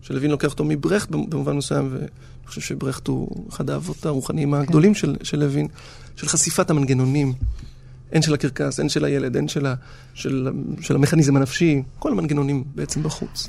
שלוין 0.02 0.30
לוקח 0.30 0.50
אותו 0.50 0.64
מברכט 0.64 1.08
במובן 1.10 1.56
מסוים, 1.56 1.88
ואני 1.92 2.06
חושב 2.46 2.60
שברכט 2.60 3.08
הוא 3.08 3.48
אחד 3.48 3.70
האבות 3.70 4.06
הרוחניים 4.06 4.54
הגדולים 4.54 4.94
של, 4.94 5.16
של 5.22 5.38
לוין, 5.38 5.68
של 6.16 6.28
חשיפת 6.28 6.70
המנגנונים, 6.70 7.32
הן 8.12 8.22
של 8.22 8.34
הקרקס, 8.34 8.80
הן 8.80 8.88
של 8.88 9.04
הילד, 9.04 9.36
הן 9.36 9.48
של, 9.48 9.66
של, 10.14 10.48
של 10.80 10.94
המכניזם 10.94 11.36
הנפשי, 11.36 11.82
כל 11.98 12.12
המנגנונים 12.12 12.64
בעצם 12.74 13.02
בחוץ. 13.02 13.48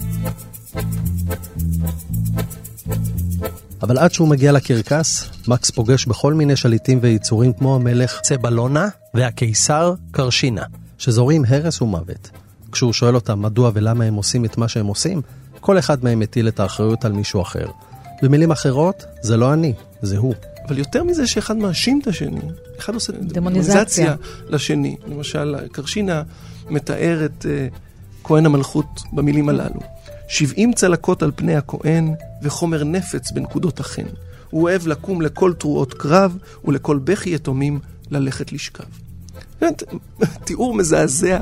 אבל 3.82 3.98
עד 3.98 4.14
שהוא 4.14 4.28
מגיע 4.28 4.52
לקרקס, 4.52 5.30
מקס 5.48 5.72
פוגש 5.72 6.06
בכל 6.06 6.34
מיני 6.34 6.56
שליטים 6.56 7.00
ויצורים 7.02 7.54
כמו 7.54 7.76
המלך 7.76 8.20
צבלונה 8.22 8.88
והקיסר 9.14 9.94
קרשינה, 10.12 10.64
שזורים 10.98 11.44
הרס 11.48 11.82
ומוות. 11.82 12.30
כשהוא 12.72 12.94
שואל 12.94 13.16
אותם 13.16 13.42
מדוע 13.42 13.72
ולמה 13.74 14.04
הם 14.04 14.14
עושים 14.14 14.46
את 14.46 14.58
מה 14.58 14.68
שהם 14.68 14.86
עושים, 14.86 15.22
כל 15.60 15.80
אחד 15.80 16.04
מהם 16.04 16.20
מטיל 16.20 16.48
את 16.48 16.60
האחריות 16.60 17.06
על 17.06 17.12
מישהו 17.12 17.42
אחר. 17.42 17.68
במילים 18.22 18.52
אחרות, 18.52 19.06
זה 19.22 19.38
לא 19.38 19.54
אני, 19.54 19.74
זה 20.02 20.18
הוא. 20.18 20.34
אבל 20.68 20.78
יותר 20.78 21.04
מזה 21.04 21.28
שאחד 21.28 21.58
מאשים 21.58 22.00
את 22.02 22.08
השני, 22.08 22.42
אחד 22.80 22.94
עושה 22.94 23.14
דמוניזציה 23.14 24.16
לשני. 24.50 24.98
למשל, 25.08 25.56
קרשינה 25.72 26.24
מתאר 26.70 27.26
את 27.26 27.46
uh, 27.46 27.76
כהן 28.24 28.46
המלכות 28.46 29.02
במילים 29.14 29.50
הללו. 29.50 29.80
שבעים 30.28 30.74
צלקות 30.74 31.24
על 31.24 31.32
פני 31.36 31.56
הכהן 31.56 32.14
וחומר 32.42 32.84
נפץ 32.84 33.32
בנקודות 33.32 33.80
החן. 33.80 34.06
הוא 34.50 34.64
אוהב 34.64 34.88
לקום 34.88 35.22
לכל 35.22 35.54
תרועות 35.54 35.94
קרב 35.94 36.38
ולכל 36.66 37.00
בכי 37.04 37.36
יתומים 37.36 37.80
ללכת 38.12 38.52
לשכב. 38.54 38.84
באמת, 39.62 39.84
תיאור 40.44 40.74
מזעזע 40.74 41.40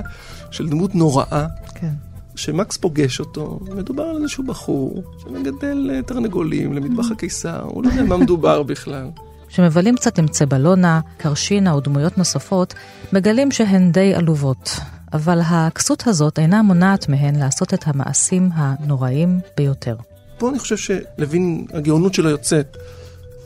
של 0.51 0.69
דמות 0.69 0.95
נוראה. 0.95 1.47
כן. 1.75 2.10
שמקס 2.41 2.77
פוגש 2.77 3.19
אותו, 3.19 3.59
מדובר 3.75 4.03
על 4.03 4.17
איזשהו 4.17 4.43
בחור 4.43 5.03
שמגדל 5.23 5.89
אה, 5.93 6.01
תרנגולים 6.01 6.73
למטבח 6.73 7.11
הקיסר, 7.11 7.61
הוא 7.63 7.83
לא 7.83 7.89
יודע 7.89 8.03
מה 8.03 8.17
מדובר 8.17 8.63
בכלל. 8.63 9.07
כשמבלים 9.47 9.95
קצת 9.95 10.19
עם 10.19 10.27
צבלונה, 10.27 10.99
קרשינה 11.17 11.71
או 11.71 11.79
דמויות 11.79 12.17
נוספות, 12.17 12.73
מגלים 13.13 13.51
שהן 13.51 13.91
די 13.91 14.13
עלובות. 14.13 14.79
אבל 15.13 15.39
הכסות 15.45 16.07
הזאת 16.07 16.39
אינה 16.39 16.61
מונעת 16.61 17.09
מהן 17.09 17.35
לעשות 17.35 17.73
את 17.73 17.83
המעשים 17.87 18.49
הנוראים 18.53 19.39
ביותר. 19.57 19.95
פה 20.37 20.49
אני 20.49 20.59
חושב 20.59 20.77
שלוין, 20.77 21.65
הגאונות 21.73 22.13
שלו 22.13 22.29
יוצאת. 22.29 22.77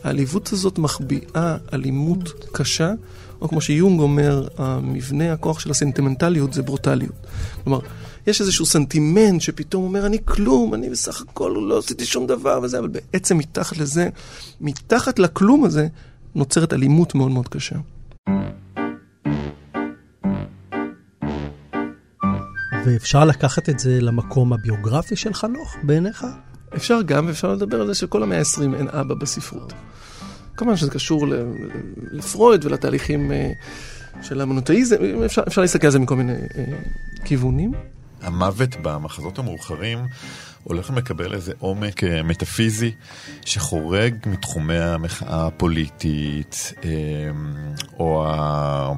העליבות 0.04 0.52
הזאת 0.52 0.78
מחביאה 0.78 1.56
אלימות 1.72 2.48
קשה, 2.52 2.92
או 3.40 3.48
כמו 3.48 3.60
שיונג 3.60 4.00
אומר, 4.00 4.48
המבנה 4.58 5.32
הכוח 5.32 5.60
של 5.60 5.70
הסנטימנטליות 5.70 6.52
זה 6.52 6.62
ברוטליות. 6.62 7.26
כלומר, 7.64 7.80
יש 8.26 8.40
איזשהו 8.40 8.66
סנטימנט 8.66 9.40
שפתאום 9.40 9.84
אומר, 9.84 10.06
אני 10.06 10.18
כלום, 10.24 10.74
אני 10.74 10.90
בסך 10.90 11.20
הכל 11.20 11.54
לא 11.68 11.78
עשיתי 11.78 12.06
שום 12.06 12.26
דבר 12.26 12.60
וזה, 12.62 12.78
אבל 12.78 12.88
בעצם 12.88 13.38
מתחת 13.38 13.78
לזה, 13.78 14.08
מתחת 14.60 15.18
לכלום 15.18 15.64
הזה, 15.64 15.86
נוצרת 16.34 16.72
אלימות 16.72 17.14
מאוד 17.14 17.30
מאוד 17.30 17.48
קשה. 17.48 17.76
ואפשר 22.86 23.24
לקחת 23.24 23.68
את 23.68 23.78
זה 23.78 24.00
למקום 24.00 24.52
הביוגרפי 24.52 25.16
של 25.16 25.34
חנוך, 25.34 25.76
בעיניך? 25.82 26.26
אפשר 26.76 27.02
גם, 27.02 27.28
אפשר 27.28 27.52
לדבר 27.52 27.80
על 27.80 27.86
זה 27.86 27.94
שכל 27.94 28.22
המאה 28.22 28.38
ה-20 28.38 28.74
אין 28.76 28.88
אבא 28.88 29.14
בספרות. 29.14 29.72
כמובן 30.56 30.76
שזה 30.76 30.90
קשור 30.90 31.26
לפרויד 32.10 32.64
ולתהליכים 32.64 33.32
אה, 33.32 33.52
של 34.22 34.40
המונותאיזם, 34.40 34.96
אפשר, 35.24 35.42
אפשר 35.48 35.60
להסתכל 35.60 35.86
על 35.86 35.92
זה 35.92 35.98
מכל 35.98 36.16
מיני 36.16 36.32
אה, 36.32 36.64
כיוונים. 37.24 37.72
המוות 38.22 38.76
במחזות 38.82 39.38
המאוחרים 39.38 39.98
הולך 40.64 40.90
ומקבל 40.90 41.34
איזה 41.34 41.52
עומק 41.58 42.04
אה, 42.04 42.22
מטאפיזי 42.22 42.92
שחורג 43.44 44.14
מתחומי 44.26 44.78
המחאה 44.78 45.46
הפוליטית, 45.46 46.72
או 47.98 48.26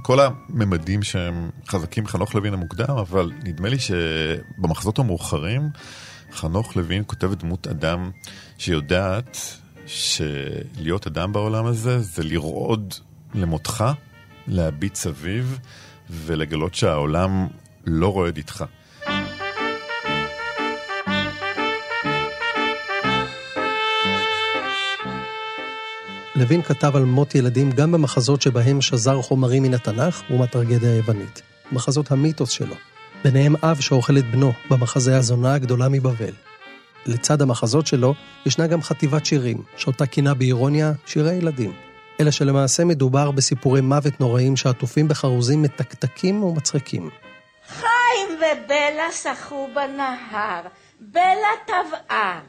כל 0.03 0.19
הממדים 0.21 1.03
שהם 1.03 1.51
חזקים 1.69 2.05
בחנוך 2.05 2.35
לוין 2.35 2.55
המוקדם, 2.55 2.97
אבל 2.97 3.33
נדמה 3.45 3.69
לי 3.69 3.77
שבמחזות 3.79 4.99
המאוחרים 4.99 5.63
חנוך 6.33 6.77
לוין 6.77 7.03
כותב 7.07 7.35
דמות 7.35 7.67
אדם 7.67 8.11
שיודעת 8.59 9.39
שלהיות 9.89 11.07
אדם 11.07 11.33
בעולם 11.33 11.67
הזה 11.67 12.01
זה 12.01 12.23
לרעוד 12.25 12.95
למותך, 13.35 13.85
להביט 14.47 14.95
סביב 14.95 15.59
ולגלות 16.11 16.75
שהעולם 16.75 17.47
לא 17.87 18.13
רועד 18.13 18.37
איתך. 18.37 18.65
לוין 26.37 26.63
כתב 26.63 26.97
על 26.97 27.05
מות 27.05 27.35
ילדים 27.35 27.71
גם 27.71 27.93
במחזות 27.93 28.43
שבהם 28.43 28.81
שזר 28.81 29.23
חומרים 29.23 29.63
מן 29.63 29.75
התנ"ך 29.75 30.23
ומהטרגדיה 30.31 30.93
היוונית, 30.93 31.43
מחזות 31.73 32.13
המיתוס 32.13 32.51
שלו. 32.51 32.75
ביניהם 33.25 33.57
אב 33.57 33.81
שאוכל 33.81 34.19
את 34.19 34.31
בנו 34.31 34.53
במחזה 34.71 35.17
הזונה 35.17 35.55
הגדולה 35.55 35.89
מבבל. 35.89 36.48
לצד 37.09 37.43
המחזות 37.43 37.87
שלו, 37.87 38.15
ישנה 38.47 38.67
גם 38.67 38.83
חטיבת 38.83 39.27
שירים, 39.27 39.63
שאותה 39.77 40.07
כינה 40.07 40.35
באירוניה 40.35 40.93
שירי 41.07 41.35
ילדים. 41.35 41.73
אלא 42.21 42.31
שלמעשה 42.31 42.85
מדובר 42.85 43.31
בסיפורי 43.31 43.81
מוות 43.81 44.21
נוראים 44.21 44.57
שעטופים 44.57 45.09
בחרוזים 45.09 45.63
מתקתקים 45.63 46.43
ומצחיקים. 46.43 47.11
חיים 47.69 48.29
ובלה 48.39 49.13
שחו 49.13 49.69
בנהר, 49.75 50.61
בלה 51.01 51.55
טבעה. 51.67 52.41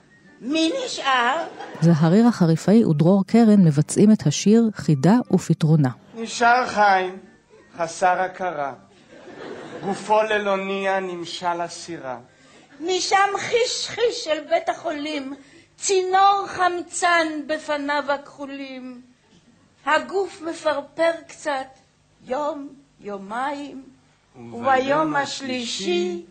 מי 0.41 0.71
נשאר? 0.85 1.43
זהריר 1.81 2.27
החריפאי 2.27 2.85
ודרור 2.85 3.23
קרן 3.27 3.63
מבצעים 3.63 4.11
את 4.11 4.27
השיר 4.27 4.69
חידה 4.75 5.15
ופתרונה. 5.33 5.89
נשאר 6.15 6.67
חיים, 6.67 7.17
חסר 7.77 8.21
הכרה. 8.21 8.73
גופו 9.85 10.21
ללא 10.29 10.57
ניע 10.57 10.99
נמשל 10.99 11.61
הסירה. 11.61 12.17
משם 12.79 13.29
חיש 13.37 13.87
חיש 13.87 14.23
של 14.23 14.43
בית 14.49 14.69
החולים, 14.69 15.33
צינור 15.77 16.45
חמצן 16.47 17.27
בפניו 17.47 18.03
הכחולים. 18.07 19.01
הגוף 19.85 20.41
מפרפר 20.41 21.11
קצת, 21.27 21.67
יום, 22.25 22.69
יומיים, 22.99 23.83
וביום 24.35 25.15
השלישי, 25.15 26.25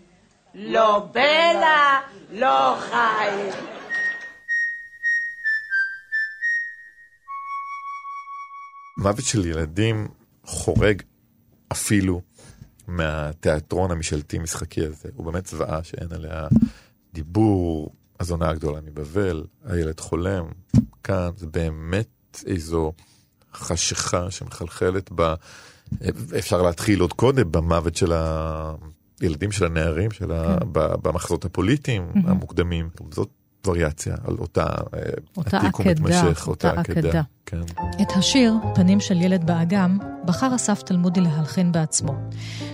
לא 0.55 1.09
בלע, 1.13 2.01
לא 2.31 2.77
חי. 2.79 3.51
מוות 8.99 9.25
של 9.25 9.47
ילדים 9.47 10.09
חורג 10.45 11.03
אפילו 11.73 12.21
מהתיאטרון 12.89 13.91
המשלתי 13.91 14.39
משחקי 14.39 14.87
הזה. 14.87 15.09
הוא 15.15 15.33
באמת 15.33 15.47
זוועה 15.47 15.85
שאין 15.85 16.13
עליה 16.13 16.49
דיבור, 17.15 17.95
הזונה 18.21 18.49
הגדולה 18.49 18.81
מבבל, 18.81 19.45
הילד 19.65 20.01
חולם, 20.01 20.47
כאן 21.05 21.31
זה 21.37 21.47
באמת 21.47 22.43
איזו 22.47 22.93
חשיכה 23.55 24.31
שמחלחלת 24.31 25.11
ב... 25.15 25.35
אפשר 26.39 26.63
להתחיל 26.63 27.01
עוד 27.01 27.13
קודם 27.13 27.53
במוות 27.53 27.97
של 27.97 28.13
הילדים, 29.21 29.53
של 29.53 29.65
הנערים, 29.65 30.11
של 30.11 30.33
ה... 30.33 30.57
כן. 30.61 30.67
ב- 30.73 30.95
במחזות 31.09 31.45
הפוליטיים. 31.45 32.13
המוקדמים. 32.25 32.89
זאת 33.11 33.31
וריאציה 33.69 34.15
על 34.27 34.37
אותה, 34.39 34.67
אה, 34.95 35.01
אותה 35.37 35.59
עתיק 35.59 35.81
עקדה, 35.81 35.91
ומתמשך, 36.03 36.49
אותה 36.49 36.71
עקדה. 36.71 37.23
כן. 37.47 37.61
את 38.03 38.13
השיר, 38.17 38.55
פנים 38.75 39.01
של 39.01 39.23
ילד 39.23 39.47
באגם, 39.47 39.99
בחר 40.25 40.55
אסף 40.55 40.83
תלמודי 40.83 41.21
להלחין 41.21 41.73
בעצמו. 41.73 42.15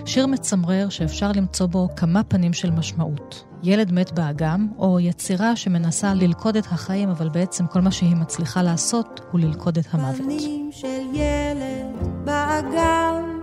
שיר 0.05 0.27
מצמרר 0.27 0.89
שאפשר 0.89 1.31
למצוא 1.31 1.65
בו 1.65 1.89
כמה 1.95 2.23
פנים 2.23 2.53
של 2.53 2.71
משמעות. 2.71 3.45
ילד 3.63 3.91
מת 3.91 4.11
באגם, 4.11 4.67
או 4.77 4.99
יצירה 4.99 5.55
שמנסה 5.55 6.13
ללכוד 6.13 6.57
את 6.57 6.65
החיים, 6.65 7.09
אבל 7.09 7.29
בעצם 7.29 7.67
כל 7.67 7.81
מה 7.81 7.91
שהיא 7.91 8.15
מצליחה 8.15 8.61
לעשות 8.61 9.21
הוא 9.31 9.39
ללכוד 9.39 9.77
את 9.77 9.85
המוות. 9.91 10.17
פנים 10.17 10.69
של 10.71 11.01
ילד 11.13 12.25
באגם 12.25 13.39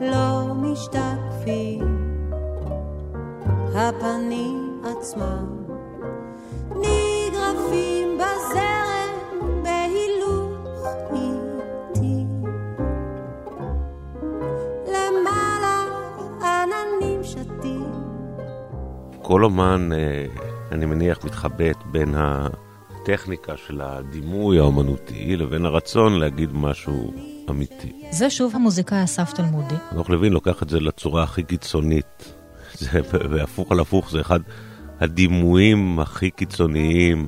לא 0.00 0.54
משתקפים 0.54 2.04
הפנים 3.74 4.63
עצמם 4.84 5.46
נגרפים 6.70 8.18
בזרם 8.18 9.62
בהילוך 9.62 10.86
איטי 11.12 12.24
למעלה 14.86 15.84
עננים 16.42 17.24
שתים 17.24 17.92
כל 19.22 19.44
אומן, 19.44 19.92
אה, 19.92 20.26
אני 20.72 20.86
מניח, 20.86 21.24
מתחבט 21.24 21.76
בין 21.84 22.14
הטכניקה 22.16 23.56
של 23.56 23.80
הדימוי 23.80 24.58
האומנותי 24.58 25.36
לבין 25.36 25.66
הרצון 25.66 26.18
להגיד 26.18 26.50
משהו 26.52 27.12
אמיתי. 27.50 27.92
זה 28.10 28.30
שוב 28.30 28.56
המוזיקאי 28.56 29.04
אסף 29.04 29.32
תלמודי. 29.32 29.74
חנוך 29.90 30.10
לוין 30.10 30.32
לוקח 30.32 30.62
את 30.62 30.68
זה 30.68 30.80
לצורה 30.80 31.22
הכי 31.22 31.42
קיצונית. 31.42 32.34
זה, 32.74 33.00
והפוך 33.30 33.72
על 33.72 33.80
הפוך, 33.80 34.10
זה 34.10 34.20
אחד 34.20 34.40
הדימויים 35.00 36.00
הכי 36.00 36.30
קיצוניים 36.30 37.26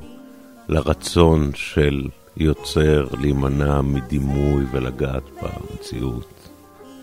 לרצון 0.68 1.50
של 1.55 2.09
יוצר 2.37 3.07
להימנע 3.20 3.81
מדימוי 3.81 4.64
ולגעת 4.72 5.22
במציאות. 5.42 6.48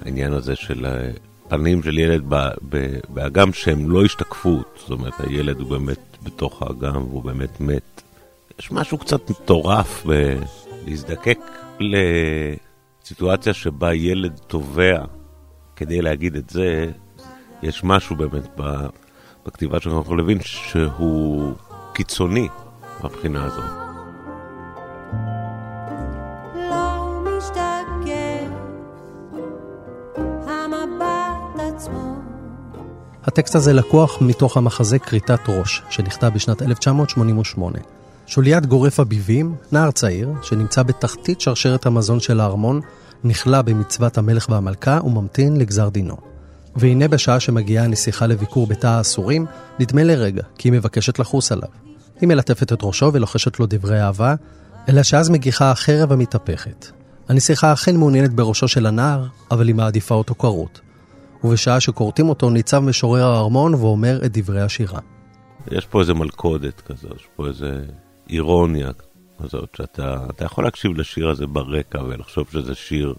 העניין 0.01 0.33
הזה 0.33 0.55
של 0.55 0.85
הפנים 1.45 1.83
של 1.83 1.97
ילד 1.97 2.23
באגם 3.09 3.53
שהם 3.53 3.89
לא 3.89 4.05
השתקפות, 4.05 4.77
זאת 4.79 4.91
אומרת 4.91 5.13
הילד 5.19 5.59
הוא 5.59 5.69
באמת 5.69 6.17
בתוך 6.23 6.61
האגם 6.61 7.07
והוא 7.07 7.23
באמת 7.23 7.61
מת. 7.61 8.01
יש 8.59 8.71
משהו 8.71 8.97
קצת 8.97 9.29
מטורף 9.29 10.05
בלהזדקק 10.05 11.39
לסיטואציה 11.79 13.53
שבה 13.53 13.93
ילד 13.93 14.39
תובע 14.47 15.03
כדי 15.75 16.01
להגיד 16.01 16.35
את 16.35 16.49
זה, 16.49 16.91
יש 17.63 17.83
משהו 17.83 18.15
באמת 18.15 18.47
בכתיבה 19.45 19.79
של 19.79 19.89
חנוך 19.89 20.11
לוין 20.11 20.37
שהוא 20.41 21.53
קיצוני 21.93 22.47
מהבחינה 23.03 23.43
הזאת. 23.43 23.63
לא 26.55 26.93
הטקסט 33.23 33.55
הזה 33.55 33.73
לקוח 33.73 34.21
מתוך 34.21 34.57
המחזה 34.57 34.99
כריתת 34.99 35.39
ראש, 35.47 35.81
שנכתב 35.89 36.31
בשנת 36.35 36.61
1988. 36.61 37.79
שוליית 38.27 38.65
גורף 38.65 38.99
אביבים, 38.99 39.55
נער 39.71 39.91
צעיר, 39.91 40.33
שנמצא 40.41 40.83
בתחתית 40.83 41.41
שרשרת 41.41 41.85
המזון 41.85 42.19
של 42.19 42.39
הארמון, 42.39 42.81
נכלא 43.23 43.61
במצוות 43.61 44.17
המלך 44.17 44.49
והמלכה 44.49 44.99
וממתין 45.03 45.57
לגזר 45.57 45.89
דינו. 45.89 46.32
והנה 46.75 47.07
בשעה 47.07 47.39
שמגיעה 47.39 47.85
הנסיכה 47.85 48.27
לביקור 48.27 48.67
בתא 48.67 48.87
האסורים, 48.87 49.45
נדמה 49.79 50.03
לרגע 50.03 50.43
כי 50.57 50.67
היא 50.69 50.73
מבקשת 50.73 51.19
לחוס 51.19 51.51
עליו. 51.51 51.69
היא 52.21 52.27
מלטפת 52.27 52.73
את 52.73 52.79
ראשו 52.83 53.13
ולוחשת 53.13 53.59
לו 53.59 53.65
דברי 53.69 54.01
אהבה, 54.01 54.35
אלא 54.89 55.03
שאז 55.03 55.29
מגיחה 55.29 55.71
החרב 55.71 56.11
המתהפכת. 56.11 56.87
הנסיכה 57.29 57.73
אכן 57.73 57.95
מעוניינת 57.95 58.33
בראשו 58.33 58.67
של 58.67 58.85
הנער, 58.85 59.27
אבל 59.51 59.67
היא 59.67 59.75
מעדיפה 59.75 60.15
אותו 60.15 60.35
כרות. 60.35 60.81
ובשעה 61.43 61.79
שכורתים 61.79 62.29
אותו 62.29 62.49
ניצב 62.49 62.79
משורר 62.79 63.23
הארמון 63.23 63.73
ואומר 63.73 64.19
את 64.25 64.37
דברי 64.37 64.61
השירה. 64.61 64.99
יש 65.71 65.85
פה 65.85 66.01
איזה 66.01 66.13
מלכודת 66.13 66.81
כזאת, 66.81 67.15
יש 67.15 67.27
פה 67.35 67.47
איזה 67.47 67.83
אירוניה 68.29 68.91
כזאת, 69.43 69.75
שאתה 69.77 70.25
אתה 70.29 70.45
יכול 70.45 70.63
להקשיב 70.63 70.97
לשיר 70.97 71.29
הזה 71.29 71.47
ברקע 71.47 72.03
ולחשוב 72.03 72.47
שזה 72.51 72.75
שיר 72.75 73.13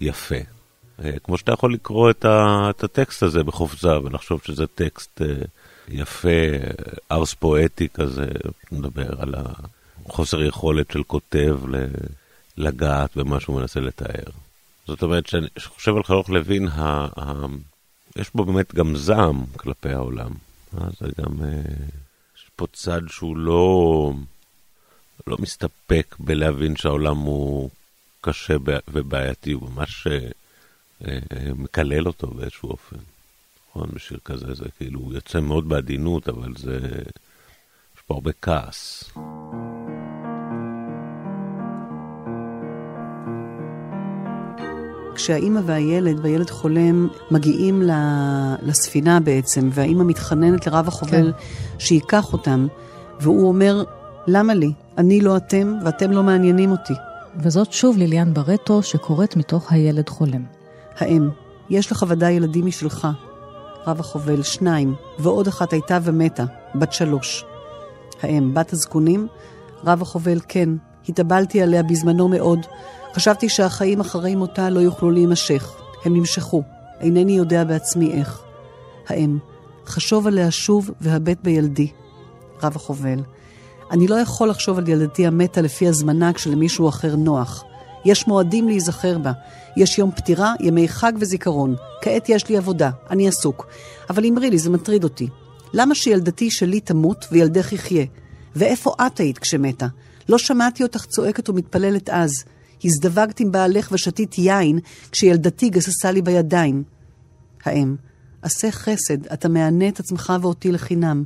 יפה. 0.00 0.57
אה, 1.04 1.18
כמו 1.24 1.38
שאתה 1.38 1.52
יכול 1.52 1.74
לקרוא 1.74 2.10
את, 2.10 2.24
ה, 2.24 2.66
את 2.70 2.84
הטקסט 2.84 3.22
הזה 3.22 3.42
בחופזה 3.42 4.00
ולחשוב 4.00 4.40
שזה 4.44 4.66
טקסט 4.66 5.22
אה, 5.22 5.26
יפה, 5.88 6.38
ארס 7.12 7.34
פואטי 7.34 7.88
כזה, 7.94 8.26
מדבר 8.72 9.20
על 9.22 9.34
החוסר 10.06 10.42
יכולת 10.42 10.90
של 10.90 11.02
כותב 11.02 11.58
לגעת 12.56 13.16
במה 13.16 13.40
שהוא 13.40 13.60
מנסה 13.60 13.80
לתאר. 13.80 14.30
זאת 14.86 15.02
אומרת, 15.02 15.26
שאני 15.26 15.46
חושב 15.64 15.96
על 15.96 16.02
חנוך 16.02 16.30
לוין, 16.30 16.68
ה, 16.68 17.06
ה, 17.20 17.46
יש 18.16 18.30
בו 18.34 18.44
באמת 18.44 18.74
גם 18.74 18.96
זעם 18.96 19.44
כלפי 19.56 19.90
העולם. 19.90 20.30
אה, 20.74 20.86
זה 21.00 21.06
גם, 21.20 21.34
יש 22.36 22.50
פה 22.56 22.66
צד 22.72 23.00
שהוא 23.08 23.36
לא, 23.36 24.12
לא 25.26 25.36
מסתפק 25.40 26.16
בלהבין 26.18 26.76
שהעולם 26.76 27.16
הוא 27.16 27.70
קשה 28.20 28.54
ובעייתי, 28.88 29.52
הוא 29.52 29.70
ממש 29.70 30.06
מקלל 31.56 32.06
אותו 32.06 32.26
באיזשהו 32.26 32.70
אופן. 32.70 32.96
נכון, 33.70 33.88
בשיר 33.94 34.18
כזה 34.24 34.54
זה 34.54 34.64
כאילו, 34.78 35.00
הוא 35.00 35.14
יוצא 35.14 35.40
מאוד 35.40 35.68
בעדינות, 35.68 36.28
אבל 36.28 36.52
זה, 36.56 36.78
יש 37.96 38.02
פה 38.06 38.14
הרבה 38.14 38.30
כעס. 38.42 39.04
כשהאימא 45.14 45.60
והילד, 45.66 46.18
והילד 46.22 46.50
חולם, 46.50 47.08
מגיעים 47.30 47.82
ל- 47.82 48.54
לספינה 48.62 49.20
בעצם, 49.20 49.68
והאימא 49.72 50.04
מתחננת 50.04 50.66
לרב 50.66 50.88
החובל 50.88 51.32
כן. 51.32 51.38
שייקח 51.78 52.32
אותם, 52.32 52.66
והוא 53.20 53.48
אומר, 53.48 53.84
למה 54.26 54.54
לי? 54.54 54.72
אני 54.98 55.20
לא 55.20 55.36
אתם, 55.36 55.72
ואתם 55.84 56.10
לא 56.10 56.22
מעניינים 56.22 56.70
אותי. 56.70 56.94
וזאת 57.42 57.72
שוב 57.72 57.96
ליליאן 57.96 58.34
ברטו, 58.34 58.82
שקוראת 58.82 59.36
מתוך 59.36 59.72
הילד 59.72 60.08
חולם. 60.08 60.57
האם, 60.98 61.28
יש 61.70 61.92
לך 61.92 62.04
ודאי 62.08 62.32
ילדים 62.32 62.66
משלך. 62.66 63.08
רב 63.86 64.00
החובל, 64.00 64.42
שניים, 64.42 64.94
ועוד 65.18 65.48
אחת 65.48 65.72
הייתה 65.72 65.98
ומתה, 66.02 66.44
בת 66.74 66.92
שלוש. 66.92 67.44
האם, 68.22 68.54
בת 68.54 68.72
הזקונים? 68.72 69.26
רב 69.84 70.02
החובל, 70.02 70.40
כן. 70.48 70.68
התאבלתי 71.08 71.62
עליה 71.62 71.82
בזמנו 71.82 72.28
מאוד. 72.28 72.58
חשבתי 73.14 73.48
שהחיים 73.48 74.00
אחרי 74.00 74.34
מותה 74.34 74.70
לא 74.70 74.80
יוכלו 74.80 75.10
להימשך. 75.10 75.74
הם 76.04 76.16
נמשכו. 76.16 76.62
אינני 77.00 77.32
יודע 77.32 77.64
בעצמי 77.64 78.12
איך. 78.12 78.42
האם, 79.08 79.38
חשוב 79.86 80.26
עליה 80.26 80.50
שוב 80.50 80.90
והבט 81.00 81.38
בילדי. 81.42 81.90
רב 82.62 82.76
החובל, 82.76 83.20
אני 83.90 84.08
לא 84.08 84.14
יכול 84.14 84.48
לחשוב 84.48 84.78
על 84.78 84.88
ילדתי 84.88 85.26
המתה 85.26 85.60
לפי 85.60 85.88
הזמנה 85.88 86.32
כשלמישהו 86.32 86.88
אחר 86.88 87.16
נוח. 87.16 87.64
יש 88.04 88.26
מועדים 88.26 88.68
להיזכר 88.68 89.18
בה. 89.18 89.32
יש 89.76 89.98
יום 89.98 90.10
פטירה, 90.10 90.54
ימי 90.60 90.88
חג 90.88 91.12
וזיכרון. 91.20 91.76
כעת 92.02 92.28
יש 92.28 92.48
לי 92.48 92.56
עבודה, 92.56 92.90
אני 93.10 93.28
עסוק. 93.28 93.66
אבל 94.10 94.26
אמרי 94.26 94.50
לי, 94.50 94.58
זה 94.58 94.70
מטריד 94.70 95.04
אותי. 95.04 95.28
למה 95.74 95.94
שילדתי 95.94 96.50
שלי 96.50 96.80
תמות 96.80 97.26
וילדך 97.32 97.72
יחיה? 97.72 98.04
ואיפה 98.56 98.94
את 99.06 99.20
היית 99.20 99.38
כשמתה? 99.38 99.86
לא 100.28 100.38
שמעתי 100.38 100.82
אותך 100.82 101.04
צועקת 101.04 101.48
ומתפללת 101.48 102.08
אז. 102.10 102.30
הזדווגת 102.84 103.40
עם 103.40 103.52
בעלך 103.52 103.88
ושתית 103.92 104.38
יין 104.38 104.78
כשילדתי 105.12 105.70
גססה 105.70 106.10
לי 106.10 106.22
בידיים. 106.22 106.82
האם, 107.64 107.96
עשה 108.42 108.70
חסד, 108.70 109.26
אתה 109.26 109.48
מענה 109.48 109.88
את 109.88 110.00
עצמך 110.00 110.32
ואותי 110.42 110.72
לחינם. 110.72 111.24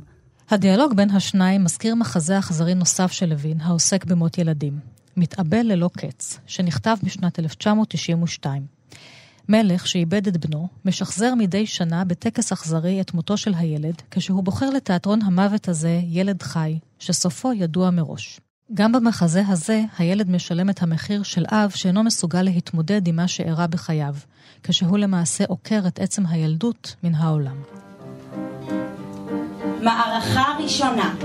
הדיאלוג 0.49 0.93
בין 0.93 1.09
השניים 1.09 1.63
מזכיר 1.63 1.95
מחזה 1.95 2.39
אכזרי 2.39 2.75
נוסף 2.75 3.11
של 3.11 3.25
לוין, 3.25 3.61
העוסק 3.61 4.05
במות 4.05 4.37
ילדים. 4.37 4.92
מתאבל 5.17 5.61
ללא 5.61 5.89
קץ, 5.97 6.39
שנכתב 6.45 6.97
בשנת 7.03 7.39
1992. 7.39 8.65
מלך 9.49 9.87
שאיבד 9.87 10.27
את 10.27 10.45
בנו, 10.45 10.67
משחזר 10.85 11.35
מדי 11.35 11.65
שנה 11.65 12.03
בטקס 12.03 12.51
אכזרי 12.51 13.01
את 13.01 13.13
מותו 13.13 13.37
של 13.37 13.53
הילד, 13.57 14.01
כשהוא 14.11 14.43
בוחר 14.43 14.69
לתיאטרון 14.69 15.21
המוות 15.21 15.67
הזה 15.67 15.99
ילד 16.07 16.41
חי, 16.41 16.79
שסופו 16.99 17.53
ידוע 17.53 17.89
מראש. 17.91 18.39
גם 18.73 18.91
במחזה 18.91 19.43
הזה, 19.47 19.83
הילד 19.97 20.29
משלם 20.29 20.69
את 20.69 20.81
המחיר 20.81 21.23
של 21.23 21.45
אב 21.49 21.69
שאינו 21.69 22.03
מסוגל 22.03 22.41
להתמודד 22.41 23.07
עם 23.07 23.15
מה 23.15 23.27
שאירע 23.27 23.67
בחייו, 23.67 24.15
כשהוא 24.63 24.97
למעשה 24.97 25.43
עוקר 25.47 25.81
את 25.87 25.99
עצם 25.99 26.25
הילדות 26.25 26.95
מן 27.03 27.15
העולם. 27.15 27.55
מערכה 29.81 30.43
ראשונה 30.63 31.15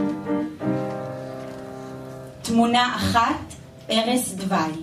תמונה 2.49 2.97
אחת, 2.97 3.55
ערש 3.89 4.33
דווי. 4.33 4.83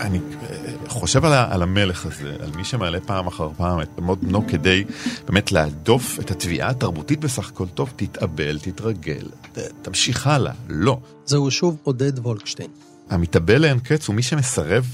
אני 0.00 0.18
אה, 0.42 0.56
חושב 0.88 1.24
על, 1.24 1.32
על 1.32 1.62
המלך 1.62 2.06
הזה, 2.06 2.36
על 2.40 2.50
מי 2.56 2.64
שמעלה 2.64 3.00
פעם 3.00 3.26
אחר 3.26 3.48
פעם 3.56 3.80
את 3.80 3.88
מות 3.98 4.24
בנו 4.24 4.46
כדי 4.48 4.84
באמת 5.28 5.52
להדוף 5.52 6.18
את 6.20 6.30
התביעה 6.30 6.68
התרבותית 6.70 7.20
בסך 7.20 7.48
הכל 7.48 7.66
טוב, 7.68 7.92
תתאבל, 7.96 8.58
תתרגל, 8.58 9.26
ת- 9.52 9.58
תמשיך 9.82 10.26
הלאה. 10.26 10.52
לא. 10.68 10.98
זהו 11.26 11.50
שוב 11.50 11.76
עודד 11.82 12.18
וולקשטיין. 12.18 12.70
המתאבל 13.10 13.58
לאין 13.62 13.78
קץ 13.78 14.08
הוא 14.08 14.16
מי 14.16 14.22
שמסרב 14.22 14.84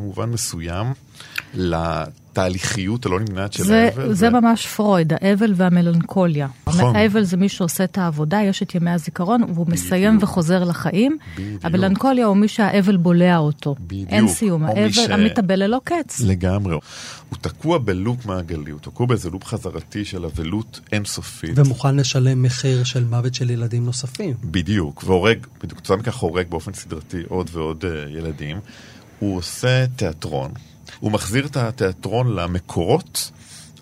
במובן 0.00 0.30
מסוים 0.30 0.86
לתהליכיות 1.54 3.06
הלא 3.06 3.20
נמנעת 3.20 3.52
של 3.52 3.64
זה, 3.64 3.84
האבל. 3.84 4.12
זה 4.12 4.30
ממש 4.30 4.66
פרויד, 4.66 5.12
האבל 5.20 5.52
והמלנכוליה. 5.56 6.48
נכון. 6.66 6.96
האבל 6.96 7.22
זה 7.22 7.36
מי 7.36 7.48
שעושה 7.48 7.84
את 7.84 7.98
העבודה, 7.98 8.40
יש 8.42 8.62
את 8.62 8.74
ימי 8.74 8.90
הזיכרון, 8.90 9.42
והוא 9.54 9.66
מסיים 9.68 10.18
וחוזר 10.20 10.64
לחיים. 10.64 11.18
המלנכוליה 11.62 12.26
הוא 12.26 12.36
מי 12.36 12.48
שהאבל 12.48 12.96
בולע 12.96 13.36
אותו. 13.38 13.74
אין 14.08 14.28
סיום, 14.28 14.64
האבל 14.64 14.92
ש- 14.92 14.98
המתאבל 14.98 15.62
ללא 15.62 15.80
קץ. 15.84 16.20
לגמרי. 16.20 16.74
הוא 16.74 17.38
תקוע 17.40 17.78
בלופ 17.78 18.26
מעגלי, 18.26 18.70
הוא 18.70 18.80
תקוע 18.80 19.06
באיזה 19.06 19.30
לופ 19.30 19.44
חזרתי 19.44 20.04
של 20.04 20.24
אבלות 20.24 20.80
אינסופית. 20.92 21.58
ומוכן 21.58 21.96
לשלם 21.96 22.42
מחיר 22.42 22.84
של 22.84 23.04
מוות 23.04 23.34
של 23.34 23.50
ילדים 23.50 23.84
נוספים. 23.84 24.34
בדיוק, 24.44 25.04
והורג, 25.06 25.38
בדיוק, 25.62 25.78
כתוצאה 25.78 25.96
מכך 25.96 26.16
הורג 26.16 26.46
באופן 26.50 26.72
סדרתי 26.72 27.22
עוד 27.28 27.50
ועוד 27.52 27.84
uh, 27.84 28.18
ילדים. 28.18 28.56
הוא 29.18 29.36
עושה 29.36 29.86
תיאטרון, 29.96 30.52
הוא 31.00 31.12
מחזיר 31.12 31.46
את 31.46 31.56
התיאטרון 31.56 32.34
למקורות 32.34 33.30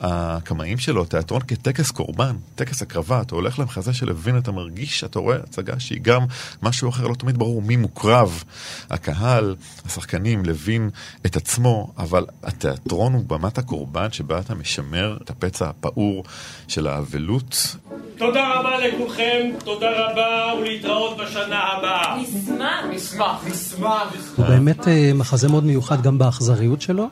הקמאים 0.03 0.79
שלו, 0.79 1.05
תיאטרון 1.05 1.41
כטקס 1.49 1.91
קורבן, 1.91 2.37
טקס 2.55 2.83
הקרבה, 2.83 3.21
אתה 3.21 3.35
הולך 3.35 3.59
למחזה 3.59 3.93
של 3.93 4.07
לוין, 4.07 4.39
אתה 4.39 4.53
מרגיש, 4.53 5.05
אתה 5.05 5.19
רואה 5.19 5.37
הצגה 5.37 5.81
שהיא 5.81 6.01
גם 6.03 6.23
משהו 6.63 6.89
אחר, 6.89 7.07
לא 7.07 7.15
תמיד 7.15 7.39
ברור 7.39 7.63
מי 7.63 7.77
מוקרב, 7.77 8.45
הקהל, 8.91 9.57
השחקנים, 9.87 10.45
לוין 10.45 10.91
את 11.27 11.37
עצמו, 11.37 11.93
אבל 11.99 12.27
התיאטרון 12.43 13.13
הוא 13.13 13.25
במת 13.27 13.59
הקורבן 13.59 14.13
שבה 14.13 14.39
אתה 14.39 14.55
משמר 14.55 15.19
את 15.23 15.31
הפצע 15.31 15.69
הפעור 15.69 16.25
של 16.69 16.87
האבלות. 16.87 17.77
תודה 18.17 18.55
רבה 18.55 18.79
לכולכם, 18.79 19.51
תודה 19.65 19.91
רבה 19.91 20.53
ולהתראות 20.61 21.17
בשנה 21.17 21.61
הבאה. 21.61 22.19
נשמח. 22.23 22.85
נשמח, 22.91 23.45
נשמח. 23.51 24.15
הוא 24.37 24.47
באמת 24.47 24.89
אה, 24.89 25.11
מחזה 25.15 25.49
מאוד 25.49 25.65
מיוחד 25.65 26.03
גם 26.03 26.19
באכזריות 26.19 26.83
שלו. 26.83 27.09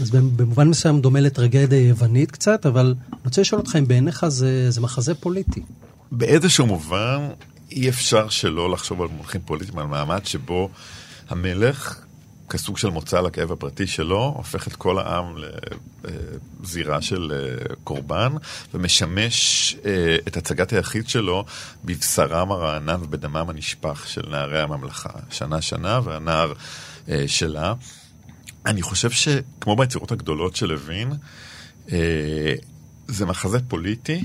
אז 0.00 0.10
במובן 0.10 0.68
מסוים 0.68 1.00
דומה 1.00 1.20
לטרגדיה 1.20 1.88
יוונית 1.88 2.30
קצת, 2.30 2.66
אבל 2.66 2.94
אני 3.12 3.20
רוצה 3.24 3.40
לשאול 3.40 3.60
אותך 3.60 3.76
אם 3.76 3.88
בעיניך 3.88 4.28
זה, 4.28 4.70
זה 4.70 4.80
מחזה 4.80 5.14
פוליטי. 5.14 5.62
באיזשהו 6.12 6.66
מובן 6.66 7.28
אי 7.70 7.88
אפשר 7.88 8.28
שלא 8.28 8.70
לחשוב 8.70 9.02
על 9.02 9.08
מונחים 9.08 9.40
פוליטיים, 9.44 9.78
על 9.78 9.86
מעמד 9.86 10.26
שבו 10.26 10.70
המלך, 11.28 12.00
כסוג 12.50 12.78
של 12.78 12.88
מוצא 12.88 13.20
לכאב 13.20 13.52
הפרטי 13.52 13.86
שלו, 13.86 14.34
הופך 14.36 14.68
את 14.68 14.76
כל 14.76 14.98
העם 14.98 15.34
לזירה 16.04 17.02
של 17.02 17.32
אה, 17.34 17.74
קורבן, 17.84 18.32
ומשמש 18.74 19.76
אה, 19.84 20.16
את 20.28 20.36
הצגת 20.36 20.72
היחיד 20.72 21.08
שלו 21.08 21.44
בבשרם 21.84 22.52
הרענן 22.52 23.02
ובדמם 23.02 23.50
הנשפך 23.50 24.04
של 24.06 24.22
נערי 24.30 24.60
הממלכה. 24.60 25.10
שנה-שנה 25.30 26.00
והנער 26.04 26.52
אה, 27.08 27.24
שלה. 27.26 27.74
אני 28.66 28.82
חושב 28.82 29.10
שכמו 29.10 29.76
ביצירות 29.76 30.12
הגדולות 30.12 30.56
של 30.56 30.66
לוין, 30.66 31.12
אה, 31.92 32.54
זה 33.08 33.26
מחזה 33.26 33.58
פוליטי, 33.68 34.24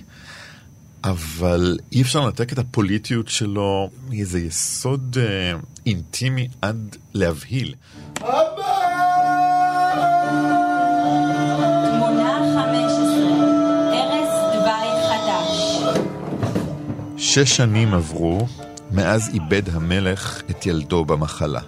אבל 1.03 1.77
אי 1.91 2.01
אפשר 2.01 2.19
לנתק 2.19 2.53
את 2.53 2.57
הפוליטיות 2.57 3.27
שלו 3.27 3.89
מאיזה 4.09 4.39
יסוד 4.39 5.17
אה, 5.19 5.53
אינטימי 5.85 6.47
עד 6.61 6.95
להבהיל. 7.13 7.75
תמונה 8.15 8.39
15, 12.55 13.15
ערש 13.93 14.29
דווי 14.55 14.89
חדש. 15.07 15.81
שש 17.17 17.57
שנים 17.57 17.93
עברו 17.93 18.47
מאז 18.91 19.29
איבד 19.33 19.69
המלך 19.69 20.41
את 20.49 20.65
ילדו 20.65 21.05
במחלה. 21.05 21.61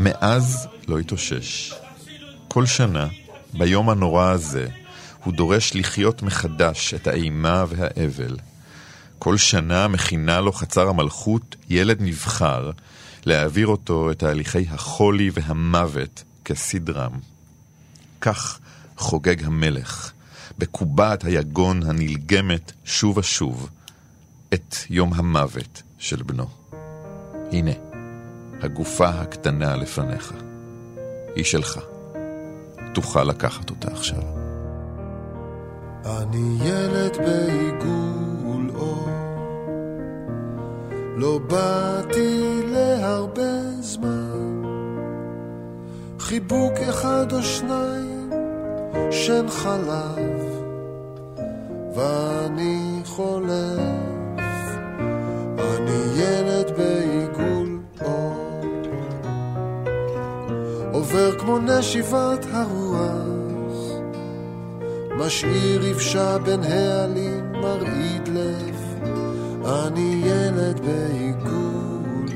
מאז 0.00 0.68
לא 0.88 0.98
התאושש. 0.98 1.79
כל 2.52 2.66
שנה, 2.66 3.06
ביום 3.52 3.90
הנורא 3.90 4.30
הזה, 4.30 4.68
הוא 5.24 5.34
דורש 5.34 5.72
לחיות 5.74 6.22
מחדש 6.22 6.94
את 6.94 7.06
האימה 7.06 7.64
והאבל. 7.68 8.36
כל 9.18 9.36
שנה 9.36 9.88
מכינה 9.88 10.40
לו 10.40 10.52
חצר 10.52 10.88
המלכות 10.88 11.56
ילד 11.68 11.96
נבחר, 12.00 12.70
להעביר 13.24 13.66
אותו 13.66 14.10
את 14.10 14.18
תהליכי 14.18 14.66
החולי 14.70 15.30
והמוות 15.34 16.24
כסדרם. 16.44 17.12
כך 18.20 18.58
חוגג 18.96 19.44
המלך, 19.44 20.12
בקובעת 20.58 21.24
היגון 21.24 21.82
הנלגמת 21.82 22.72
שוב 22.84 23.18
ושוב, 23.18 23.68
את 24.54 24.76
יום 24.90 25.12
המוות 25.14 25.82
של 25.98 26.22
בנו. 26.22 26.46
הנה, 27.52 27.72
הגופה 28.62 29.08
הקטנה 29.08 29.76
לפניך. 29.76 30.32
היא 31.36 31.44
שלך. 31.44 31.89
תוכל 32.94 33.24
לקחת 33.24 33.70
אותה 33.70 33.90
עכשיו. 33.90 34.22
אני 36.04 36.58
ילד 36.64 37.16
בעיגול 37.16 38.70
אור, 38.74 39.08
לא 41.16 41.38
באתי 41.38 42.60
להרבה 42.66 43.80
זמן. 43.80 44.62
חיבוק 46.18 46.72
אחד 46.88 47.32
או 47.32 47.42
שניים, 47.42 48.30
שן 49.10 49.48
חלב, 49.48 50.40
ואני 51.94 53.00
חולף. 53.04 54.09
עובר 61.10 61.38
כמו 61.38 61.58
נשיבת 61.58 62.46
הרוח. 62.52 64.00
משאיר 65.18 65.86
יבשה 65.86 66.38
בין 66.38 66.62
העלים, 66.62 67.52
מרעיד 67.52 68.28
לב, 68.28 69.04
אני 69.64 70.22
ילד 70.24 70.80
בעיגול. 70.80 72.26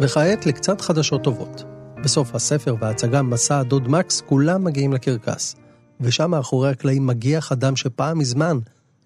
וכעת 0.00 0.46
לקצת 0.46 0.80
חדשות 0.80 1.24
טובות. 1.24 1.64
בסוף 2.04 2.34
הספר 2.34 2.74
וההצגה 2.80 3.22
מסע 3.22 3.58
הדוד 3.58 3.88
מקס, 3.88 4.20
כולם 4.20 4.64
מגיעים 4.64 4.92
לקרקס. 4.92 5.63
ושם 6.00 6.30
מאחורי 6.30 6.70
הקלעים 6.70 7.06
מגיח 7.06 7.52
אדם 7.52 7.76
שפעם 7.76 8.18
מזמן 8.18 8.58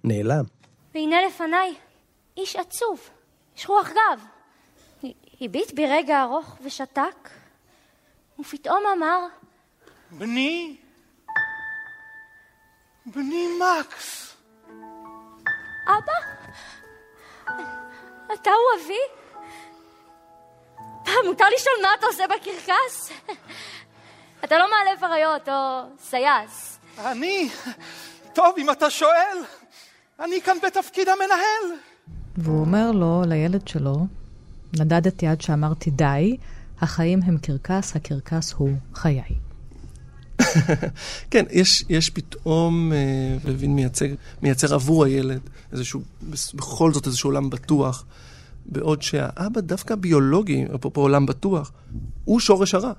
נעלם. 0.05 0.45
והנה 0.95 1.17
לפניי, 1.27 1.75
איש 2.37 2.57
עצוב, 2.57 3.11
יש 3.57 3.69
רוח 3.69 3.89
גב. 3.89 4.21
הביט 5.41 5.73
ברגע 5.75 6.23
ארוך 6.23 6.59
ושתק, 6.65 7.31
ופתאום 8.41 8.83
אמר, 8.97 9.19
בני, 10.11 10.77
בני 13.07 13.47
מקס. 13.61 14.37
אבא, 15.85 16.13
אתה 18.35 18.51
הוא 18.51 18.85
אבי? 18.85 19.29
פעם 21.05 21.27
מותר 21.27 21.45
לשאול 21.57 21.75
מה 21.83 21.89
אתה 21.99 22.07
עושה 22.07 22.25
בקרקס? 22.27 23.13
אתה 24.45 24.59
לא 24.59 24.71
מעלה 24.71 24.91
אריות 25.03 25.49
או 25.49 25.83
סייס. 25.99 26.78
אני? 27.07 27.49
טוב, 28.33 28.55
אם 28.59 28.71
אתה 28.71 28.91
שואל. 28.91 29.39
אני 30.21 30.41
כאן 30.45 30.57
בתפקיד 30.67 31.09
המנהל. 31.09 31.79
והוא 32.37 32.61
אומר 32.61 32.93
לו, 32.93 33.23
לילד 33.27 33.69
שלו, 33.69 34.07
נדדתי 34.79 35.27
עד 35.27 35.41
שאמרתי 35.41 35.91
די, 35.91 36.37
החיים 36.81 37.21
הם 37.23 37.39
קרקס, 37.39 37.97
הקרקס 37.97 38.53
הוא 38.53 38.71
חיי. 38.95 39.23
כן, 41.31 41.45
יש, 41.51 41.85
יש 41.89 42.11
פתאום, 42.11 42.93
אה, 42.93 43.37
לוין 43.45 43.75
מייצג, 43.75 44.09
מייצר 44.43 44.75
עבור 44.75 45.05
הילד 45.05 45.41
איזשהו, 45.73 46.01
בכל 46.55 46.93
זאת 46.93 47.07
איזשהו 47.07 47.31
עולם 47.31 47.51
בטוח, 47.51 48.05
בעוד 48.67 49.03
שהאבא 49.03 49.61
דווקא 49.61 49.95
ביולוגי, 49.95 50.65
אפרופו 50.75 51.01
עולם 51.01 51.27
בטוח, 51.27 51.73
הוא 52.25 52.41
שורש 52.41 52.75
הרע. 52.75 52.93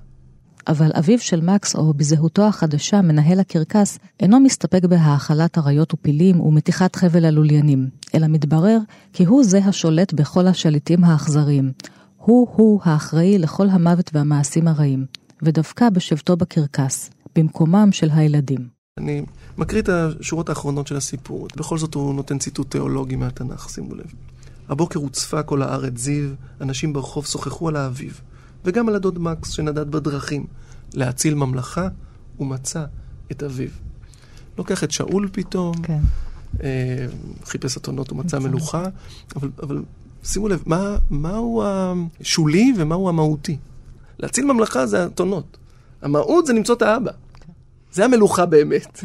אבל 0.68 0.90
אביו 0.98 1.18
של 1.18 1.40
מקס, 1.40 1.76
או 1.76 1.94
בזהותו 1.94 2.42
החדשה, 2.42 3.02
מנהל 3.02 3.40
הקרקס, 3.40 3.98
אינו 4.20 4.40
מסתפק 4.40 4.84
בהאכלת 4.84 5.58
אריות 5.58 5.94
ופילים 5.94 6.40
ומתיחת 6.40 6.96
חבל 6.96 7.24
הלוליינים, 7.24 7.88
אלא 8.14 8.26
מתברר 8.26 8.78
כי 9.12 9.24
הוא 9.24 9.44
זה 9.44 9.58
השולט 9.58 10.12
בכל 10.12 10.46
השליטים 10.46 11.04
האכזריים. 11.04 11.72
הוא-הוא 12.16 12.80
האחראי 12.84 13.38
לכל 13.38 13.68
המוות 13.68 14.10
והמעשים 14.14 14.68
הרעים, 14.68 15.06
ודווקא 15.42 15.90
בשבתו 15.90 16.36
בקרקס, 16.36 17.10
במקומם 17.36 17.88
של 17.92 18.08
הילדים. 18.12 18.68
אני 18.98 19.22
מקריא 19.58 19.82
את 19.82 19.88
השורות 19.88 20.48
האחרונות 20.48 20.86
של 20.86 20.96
הסיפור. 20.96 21.48
בכל 21.56 21.78
זאת 21.78 21.94
הוא 21.94 22.14
נותן 22.14 22.38
ציטוט 22.38 22.70
תיאולוגי 22.70 23.16
מהתנ"ך, 23.16 23.70
שימו 23.70 23.94
לב. 23.94 24.12
הבוקר 24.68 24.98
הוצפה 24.98 25.42
כל 25.42 25.62
הארץ 25.62 25.98
זיו, 25.98 26.28
אנשים 26.60 26.92
ברחוב 26.92 27.26
שוחחו 27.26 27.68
על 27.68 27.76
האביב, 27.76 28.20
וגם 28.64 28.88
על 28.88 28.94
הדוד 28.94 29.18
מקס 29.18 29.50
שנדד 29.50 29.90
בדרכים, 29.90 30.46
להציל 30.94 31.34
ממלכה, 31.34 31.88
ומצא 32.40 32.84
את 33.32 33.42
אביו. 33.42 33.68
לוקח 34.58 34.84
את 34.84 34.90
שאול 34.90 35.28
פתאום, 35.32 35.82
כן. 35.82 35.98
אה, 36.62 37.06
חיפש 37.44 37.76
אתונות 37.76 38.12
ומצא 38.12 38.38
מלוכה, 38.38 38.84
אבל, 39.36 39.50
אבל 39.62 39.82
שימו 40.24 40.48
לב, 40.48 40.62
מה, 40.66 40.96
מהו 41.10 41.62
השולי 41.64 42.72
ומהו 42.76 43.08
המהותי? 43.08 43.56
להציל 44.18 44.52
ממלכה 44.52 44.86
זה 44.86 45.06
אתונות. 45.06 45.56
המהות 46.02 46.46
זה 46.46 46.52
למצוא 46.52 46.74
את 46.74 46.82
האבא. 46.82 47.10
זה 47.92 48.04
המלוכה 48.04 48.46
באמת. 48.46 49.04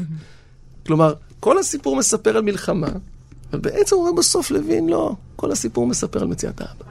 כלומר, 0.85 1.13
כל 1.39 1.59
הסיפור 1.59 1.95
מספר 1.95 2.37
על 2.37 2.43
מלחמה, 2.43 2.87
אבל 3.51 3.59
בעצם 3.59 3.95
הוא 3.95 4.07
אומר 4.07 4.19
בסוף 4.19 4.51
לוין, 4.51 4.89
לא, 4.89 5.15
כל 5.35 5.51
הסיפור 5.51 5.87
מספר 5.87 6.21
על 6.21 6.27
מציאת 6.27 6.61
האבא. 6.61 6.85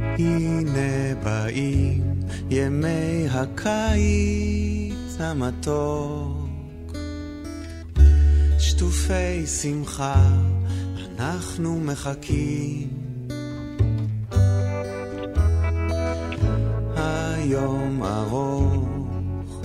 הנה 0.00 1.14
באים 1.24 2.20
ימי 2.50 3.26
הקיץ 3.30 5.16
המתוק, 5.20 6.96
שטופי 8.58 9.46
שמחה 9.46 10.30
אנחנו 11.18 11.80
מחכים. 11.80 12.88
היום 16.96 18.02
ארוך, 18.02 19.62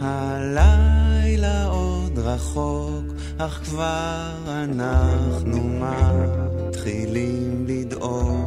הלילה 0.00 1.64
עוד 1.64 2.18
רחוק, 2.18 3.04
אך 3.38 3.60
כבר 3.64 4.32
אנחנו 4.46 5.80
מתחילים 6.68 7.64
לדאוג. 7.68 8.39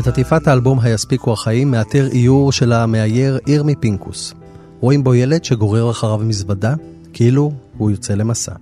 את 0.00 0.06
עטיפת 0.06 0.46
האלבום 0.46 0.80
"היספיקו 0.80 1.32
החיים" 1.32 1.70
מאתר 1.70 2.06
איור 2.12 2.52
של 2.52 2.72
המאייר 2.72 3.38
ירמי 3.46 3.74
פינקוס. 3.76 4.34
רואים 4.80 5.04
בו 5.04 5.14
ילד 5.14 5.44
שגורר 5.44 5.90
אחריו 5.90 6.18
מזוודה, 6.18 6.74
כאילו 7.12 7.52
הוא 7.78 7.90
יוצא 7.90 8.14
למסע. 8.14 8.52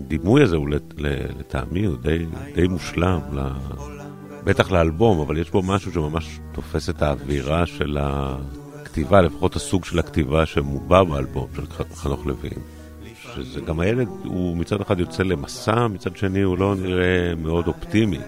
הדימוי 0.00 0.42
הזה 0.42 0.56
הוא 0.56 0.68
לטעמי 1.38 1.84
הוא 1.84 1.96
די, 2.02 2.26
די 2.54 2.68
מושלם, 2.68 3.20
ל... 3.32 3.40
בטח 4.44 4.70
לאלבום, 4.70 5.20
אבל 5.20 5.38
יש 5.38 5.50
בו 5.50 5.62
משהו 5.62 5.92
שממש 5.92 6.40
תופס 6.52 6.90
את 6.90 7.02
האווירה 7.02 7.66
של 7.66 7.98
הכתיבה, 8.00 9.20
לפחות 9.20 9.56
הסוג 9.56 9.84
של 9.84 9.98
הכתיבה 9.98 10.46
שמובע 10.46 11.04
באלבום 11.04 11.46
של 11.56 11.64
חנוך 11.94 12.26
לוין. 12.26 12.58
שזה 13.34 13.60
גם 13.60 13.80
הילד, 13.80 14.08
הוא 14.24 14.56
מצד 14.56 14.80
אחד 14.80 15.00
יוצא 15.00 15.22
למסע, 15.22 15.86
מצד 15.86 16.16
שני 16.16 16.42
הוא 16.42 16.58
לא 16.58 16.74
נראה 16.74 17.34
מאוד 17.42 17.66
אופטימי. 17.66 18.18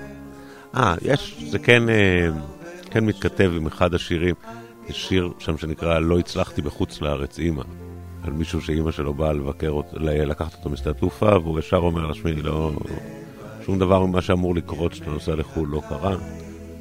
אה, 0.77 0.95
יש, 1.03 1.45
זה 1.51 1.59
כן, 1.59 1.89
אה, 1.89 2.29
כן 2.91 3.05
מתכתב 3.05 3.53
עם 3.57 3.67
אחד 3.67 3.95
השירים. 3.95 4.35
יש 4.89 5.09
שיר 5.09 5.31
שם 5.39 5.59
שנקרא 5.59 5.99
"לא 5.99 6.19
הצלחתי 6.19 6.63
בחוץ 6.63 7.01
לארץ, 7.01 7.39
אימא". 7.39 7.63
על 8.23 8.33
מישהו 8.33 8.61
שאימא 8.61 8.91
שלו 8.91 9.15
באה 9.15 9.33
לבקר 9.33 9.81
לקחת 9.93 10.55
אותו 10.55 10.71
משדה 10.71 10.91
התעופה, 10.91 11.39
והוא 11.39 11.59
ישר 11.59 11.77
אומר 11.77 12.07
לה, 12.07 12.15
שמי, 12.15 12.33
לא... 12.33 12.73
שום 13.65 13.79
דבר 13.79 14.07
ממה 14.07 14.23
שאמור 14.23 14.55
לקרות 14.55 14.93
כשאתה 14.93 15.11
נוסע 15.11 15.35
לחו"ל 15.35 15.69
לא 15.69 15.83
קרה. 15.89 16.17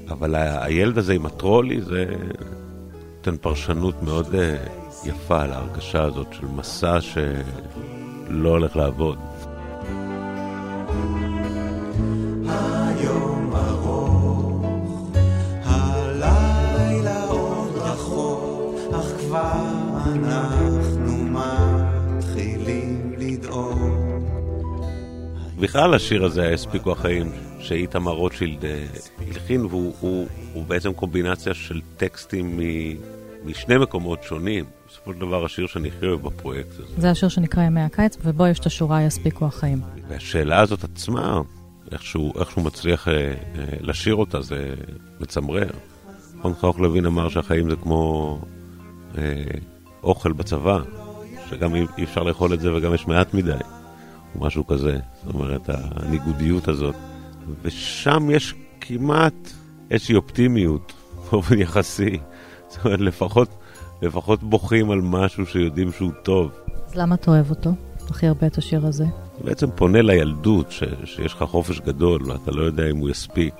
אבל 0.09 0.35
הילד 0.35 0.97
הזה 0.97 1.13
עם 1.13 1.25
הטרולי, 1.25 1.81
זה 1.81 2.05
נותן 3.17 3.37
פרשנות 3.37 4.03
מאוד 4.03 4.35
אה, 4.35 4.55
יפה 5.05 5.41
על 5.41 5.51
ההרגשה 5.51 6.03
הזאת 6.03 6.27
של 6.31 6.45
מסע 6.55 7.01
שלא 7.01 8.49
הולך 8.49 8.75
לעבוד. 8.75 9.17
בכלל 25.59 25.93
השיר 25.93 26.25
הזה, 26.25 26.53
הספיקו 26.53 26.91
החיים, 26.91 27.31
שאיתמר 27.59 28.11
רוטשילד 28.11 28.65
אה, 28.65 28.85
הלחין, 29.27 29.65
והוא 29.65 29.93
הוא, 29.99 30.27
הוא 30.53 30.65
בעצם 30.65 30.93
קומבינציה 30.93 31.53
של 31.53 31.81
טקסטים 31.97 32.57
מ, 32.57 32.61
משני 33.45 33.77
מקומות 33.77 34.23
שונים. 34.23 34.65
בסופו 34.87 35.13
של 35.13 35.19
דבר 35.19 35.45
השיר 35.45 35.67
שאני 35.67 35.87
הכי 35.87 36.05
אוהב 36.05 36.21
בפרויקט 36.21 36.71
הזה. 36.71 36.83
זה 36.97 37.11
השיר 37.11 37.29
שנקרא 37.29 37.63
ימי 37.63 37.81
הקיץ, 37.81 38.17
ובו 38.23 38.47
יש 38.47 38.59
את 38.59 38.65
השורה 38.65 39.03
יספיקו 39.03 39.45
החיים. 39.45 39.81
והשאלה 40.07 40.59
הזאת 40.59 40.83
עצמה, 40.83 41.41
איכשהו, 41.91 42.33
איכשהו 42.39 42.63
מצליח 42.63 43.07
אה, 43.07 43.13
אה, 43.13 43.33
לשיר 43.81 44.15
אותה, 44.15 44.41
זה 44.41 44.73
מצמרר. 45.19 45.69
נכון, 46.37 46.53
חנוך 46.53 46.79
לוין 46.79 47.05
אמר 47.05 47.29
שהחיים 47.29 47.69
זה 47.69 47.75
כמו 47.75 48.39
אה, 49.17 49.43
אוכל 50.03 50.31
בצבא, 50.31 50.79
שגם 51.49 51.75
אי 51.75 52.03
אפשר 52.03 52.23
לאכול 52.23 52.53
את 52.53 52.59
זה 52.59 52.73
וגם 52.73 52.93
יש 52.93 53.07
מעט 53.07 53.33
מדי, 53.33 53.51
או 54.35 54.45
משהו 54.45 54.67
כזה. 54.67 54.99
זאת 55.25 55.33
אומרת, 55.33 55.69
הניגודיות 55.69 56.67
הזאת. 56.67 56.95
ושם 57.61 58.29
יש 58.31 58.55
כמעט 58.81 59.49
איזושהי 59.91 60.15
אופטימיות 60.15 60.93
באופן 61.31 61.59
יחסי. 61.59 62.19
זאת 62.67 62.85
אומרת, 62.85 62.99
לפחות, 62.99 63.49
לפחות 64.01 64.43
בוכים 64.43 64.91
על 64.91 65.01
משהו 65.01 65.45
שיודעים 65.45 65.91
שהוא 65.91 66.11
טוב. 66.23 66.51
אז 66.87 66.95
למה 66.95 67.15
אתה 67.15 67.31
אוהב 67.31 67.49
אותו? 67.49 67.71
הכי 68.09 68.27
הרבה 68.27 68.47
את 68.47 68.57
השיר 68.57 68.85
הזה. 68.85 69.05
בעצם 69.43 69.67
פונה 69.75 70.01
לילדות, 70.01 70.71
ש, 70.71 70.83
שיש 71.05 71.33
לך 71.33 71.43
חופש 71.43 71.79
גדול 71.79 72.31
ואתה 72.31 72.51
לא 72.51 72.61
יודע 72.61 72.89
אם 72.89 72.97
הוא 72.97 73.09
יספיק, 73.09 73.55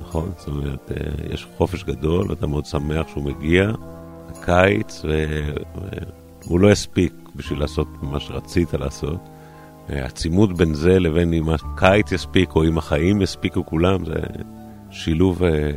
נכון? 0.00 0.30
זאת 0.38 0.48
אומרת, 0.48 0.92
אה, 0.92 1.32
יש 1.34 1.46
חופש 1.56 1.84
גדול 1.84 2.30
ואתה 2.30 2.46
מאוד 2.46 2.66
שמח 2.66 3.08
שהוא 3.08 3.24
מגיע, 3.24 3.72
הקיץ, 4.28 5.02
והוא 6.46 6.60
לא 6.60 6.72
יספיק 6.72 7.12
בשביל 7.36 7.60
לעשות 7.60 7.88
מה 8.02 8.20
שרצית 8.20 8.74
לעשות. 8.74 9.20
הצימוד 9.88 10.58
בין 10.58 10.74
זה 10.74 10.98
לבין 10.98 11.32
אם 11.32 11.48
הקיץ 11.48 12.12
יספיק 12.12 12.50
או 12.56 12.64
אם 12.64 12.78
החיים 12.78 13.22
יספיקו 13.22 13.66
כולם, 13.66 14.04
זה 14.04 14.14
שילוב 14.90 15.42
אה, 15.42 15.70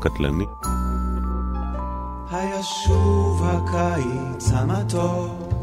קטלני. 0.00 0.44
הישוב 2.30 3.42
הקיץ 3.44 4.50
המתוק, 4.52 5.54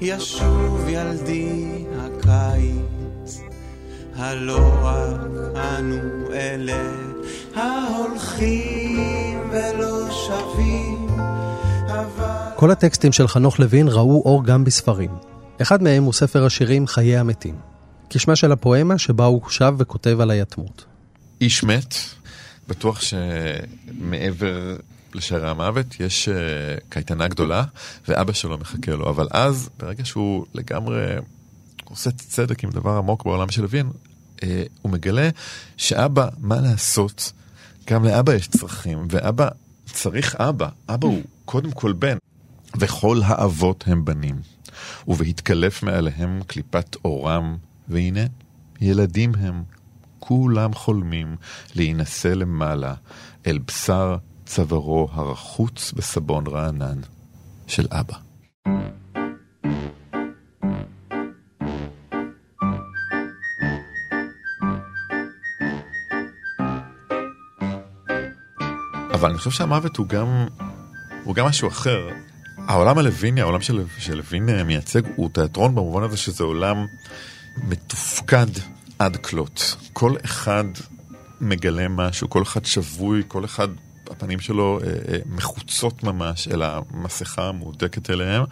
ישוב 0.00 0.84
ילדי 0.88 1.84
הקיץ, 1.98 3.40
הלא 4.16 4.70
רק 4.82 5.30
אנו 5.56 6.32
אלה 6.32 6.92
ההולכים 7.54 9.40
ולא 9.50 10.10
שבים, 10.10 11.08
אבל... 11.86 12.56
כל 12.56 12.70
הטקסטים 12.70 13.12
של 13.12 13.28
חנוך 13.28 13.60
לוין 13.60 13.88
ראו 13.88 14.22
אור 14.24 14.44
גם 14.44 14.64
בספרים. 14.64 15.33
אחד 15.64 15.82
מהם 15.82 16.02
הוא 16.02 16.12
ספר 16.12 16.44
השירים 16.44 16.86
חיי 16.86 17.16
המתים. 17.16 17.54
כשמה 18.10 18.36
של 18.36 18.52
הפואמה 18.52 18.98
שבה 18.98 19.24
הוא 19.24 19.40
שב 19.48 19.74
וכותב 19.78 20.20
על 20.20 20.30
היתמות. 20.30 20.84
איש 21.40 21.64
מת, 21.64 21.94
בטוח 22.68 23.00
שמעבר 23.00 24.76
לשערי 25.14 25.50
המוות 25.50 26.00
יש 26.00 26.28
uh, 26.28 26.84
קייטנה 26.88 27.28
גדולה, 27.28 27.64
ואבא 28.08 28.32
שלו 28.32 28.58
מחכה 28.58 28.92
לו. 28.92 29.10
אבל 29.10 29.28
אז, 29.30 29.70
ברגע 29.78 30.04
שהוא 30.04 30.46
לגמרי 30.54 31.14
עושה 31.84 32.10
צדק 32.10 32.64
עם 32.64 32.70
דבר 32.70 32.90
עמוק 32.90 33.24
בעולם 33.24 33.50
של 33.50 33.62
לוין, 33.62 33.90
uh, 34.36 34.42
הוא 34.82 34.92
מגלה 34.92 35.28
שאבא, 35.76 36.28
מה 36.38 36.60
לעשות, 36.60 37.32
גם 37.86 38.04
לאבא 38.04 38.34
יש 38.34 38.48
צרכים, 38.48 39.06
ואבא 39.10 39.48
צריך 39.92 40.36
אבא. 40.36 40.68
אבא 40.88 41.06
הוא 41.06 41.22
קודם 41.44 41.72
כל 41.72 41.92
בן. 41.92 42.16
וכל 42.78 43.20
האבות 43.24 43.84
הם 43.86 44.04
בנים. 44.04 44.54
ובהתקלף 45.08 45.82
מעליהם 45.82 46.40
קליפת 46.46 46.96
אורם, 47.04 47.56
והנה, 47.88 48.24
ילדים 48.80 49.32
הם. 49.38 49.62
כולם 50.26 50.74
חולמים 50.74 51.36
להינשא 51.74 52.28
למעלה 52.28 52.94
אל 53.46 53.58
בשר 53.58 54.16
צווארו 54.46 55.08
הרחוץ 55.12 55.92
בסבון 55.92 56.46
רענן 56.46 57.00
של 57.66 57.86
אבא. 57.90 58.14
אבל 69.12 69.30
אני 69.30 69.38
חושב 69.38 69.50
שהמוות 69.50 69.96
הוא 69.96 70.06
גם, 70.06 70.46
הוא 71.24 71.34
גם 71.34 71.46
משהו 71.46 71.68
אחר. 71.68 72.08
העולם 72.68 72.98
הלוויני, 72.98 73.40
העולם 73.40 73.60
של, 73.60 73.84
של 73.98 74.16
לוין 74.16 74.48
אה, 74.48 74.64
מייצג, 74.64 75.02
הוא 75.16 75.30
תיאטרון 75.32 75.74
במובן 75.74 76.02
הזה 76.02 76.16
שזה 76.16 76.44
עולם 76.44 76.86
מתופקד 77.56 78.46
עד 78.98 79.16
כלות. 79.16 79.76
כל 79.92 80.14
אחד 80.24 80.64
מגלה 81.40 81.88
משהו, 81.88 82.30
כל 82.30 82.42
אחד 82.42 82.64
שבוי, 82.64 83.22
כל 83.28 83.44
אחד, 83.44 83.68
הפנים 84.10 84.40
שלו 84.40 84.80
אה, 84.82 84.88
אה, 84.88 85.18
מחוצות 85.26 86.02
ממש 86.02 86.48
אל 86.48 86.62
המסכה 86.62 87.48
המהודקת 87.48 88.10
אליהם. 88.10 88.44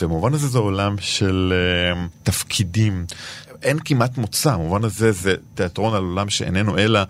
ובמובן 0.00 0.34
הזה 0.34 0.48
זה 0.48 0.58
עולם 0.58 0.96
של 1.00 1.52
אה, 1.52 2.06
תפקידים. 2.22 3.06
אין 3.62 3.78
כמעט 3.84 4.18
מוצא, 4.18 4.52
במובן 4.52 4.84
הזה 4.84 5.12
זה 5.12 5.34
תיאטרון 5.54 5.94
על 5.94 6.02
עולם 6.02 6.30
שאיננו 6.30 6.78
אלא 6.78 7.00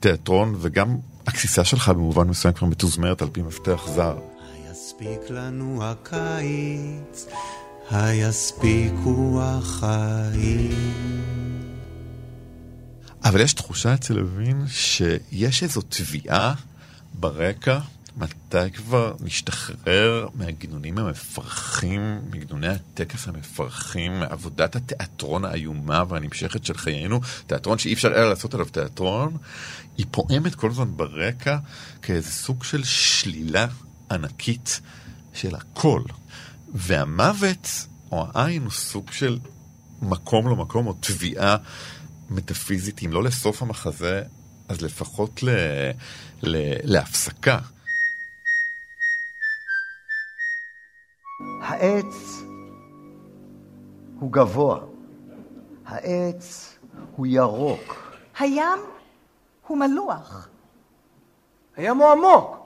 תיאטרון, 0.00 0.54
וגם 0.60 0.96
הכסיסה 1.26 1.64
שלך 1.64 1.88
במובן 1.88 2.28
מסוים 2.28 2.54
כבר 2.54 2.68
מתוזמרת 2.68 3.22
על 3.22 3.28
פי 3.32 3.42
מפתח 3.42 3.86
זר. 3.94 4.18
יספיק 5.00 5.30
לנו 5.30 5.84
הקיץ, 5.84 7.26
היספיקו 7.90 9.40
החיים. 9.42 10.72
אבל 13.24 13.40
יש 13.40 13.52
תחושה 13.52 13.94
אצל 13.94 14.14
לוין 14.14 14.66
שיש 14.68 15.62
איזו 15.62 15.80
תביעה 15.80 16.54
ברקע, 17.14 17.78
מתי 18.16 18.70
כבר 18.74 19.14
נשתחרר 19.20 20.28
מהגינונים 20.34 20.98
המפרכים, 20.98 22.20
מגינוני 22.30 22.68
הטקס 22.68 23.28
המפרכים, 23.28 24.20
מעבודת 24.20 24.76
התיאטרון 24.76 25.44
האיומה 25.44 26.02
והנמשכת 26.08 26.64
של 26.64 26.76
חיינו, 26.76 27.20
תיאטרון 27.46 27.78
שאי 27.78 27.92
אפשר 27.92 28.08
אלא 28.08 28.28
לעשות 28.28 28.54
עליו 28.54 28.66
תיאטרון, 28.66 29.36
היא 29.98 30.06
פועמת 30.10 30.54
כל 30.54 30.70
הזמן 30.70 30.96
ברקע 30.96 31.58
כאיזה 32.02 32.30
סוג 32.30 32.64
של 32.64 32.84
שלילה 32.84 33.66
ענקית 34.10 34.80
של 35.34 35.54
הכל. 35.54 36.02
והמוות, 36.74 37.68
או 38.12 38.26
העין, 38.34 38.62
הוא 38.62 38.70
סוג 38.70 39.12
של 39.12 39.38
מקום 40.02 40.48
לא 40.48 40.56
מקום, 40.56 40.86
או 40.86 40.92
תביעה 41.00 41.56
מטאפיזית, 42.30 43.02
אם 43.04 43.12
לא 43.12 43.24
לסוף 43.24 43.62
המחזה, 43.62 44.22
אז 44.68 44.82
לפחות 44.82 45.42
ל... 45.42 45.48
ל... 46.42 46.56
להפסקה. 46.82 47.58
העץ 51.62 52.40
הוא 54.20 54.32
גבוה, 54.32 54.80
העץ 55.86 56.78
הוא 57.16 57.26
ירוק. 57.26 58.12
הים 58.38 58.78
הוא 59.66 59.78
מלוח. 59.78 60.48
הים 61.76 61.96
הוא 61.96 62.10
עמוק. 62.10 62.57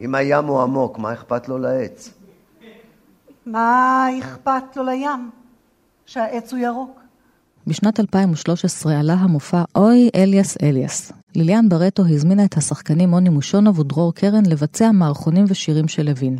אם 0.00 0.14
הים 0.14 0.44
הוא 0.44 0.62
עמוק, 0.62 0.98
מה 0.98 1.12
אכפת 1.12 1.48
לו 1.48 1.58
לעץ? 1.58 2.10
מה 3.46 4.08
אכפת 4.18 4.76
לו 4.76 4.84
לים? 4.84 5.30
שהעץ 6.06 6.52
הוא 6.52 6.60
ירוק. 6.60 7.00
בשנת 7.66 8.00
2013 8.00 9.00
עלה 9.00 9.14
המופע 9.14 9.62
אוי 9.74 10.10
אליאס 10.14 10.56
אליאס. 10.62 11.12
ליליאן 11.34 11.68
ברטו 11.68 12.02
הזמינה 12.06 12.44
את 12.44 12.56
השחקנים 12.56 13.08
מוני 13.08 13.28
מושונוב 13.28 13.78
ודרור 13.78 14.14
קרן 14.14 14.46
לבצע 14.46 14.90
מערכונים 14.90 15.44
ושירים 15.48 15.88
של 15.88 16.02
לוין. 16.02 16.38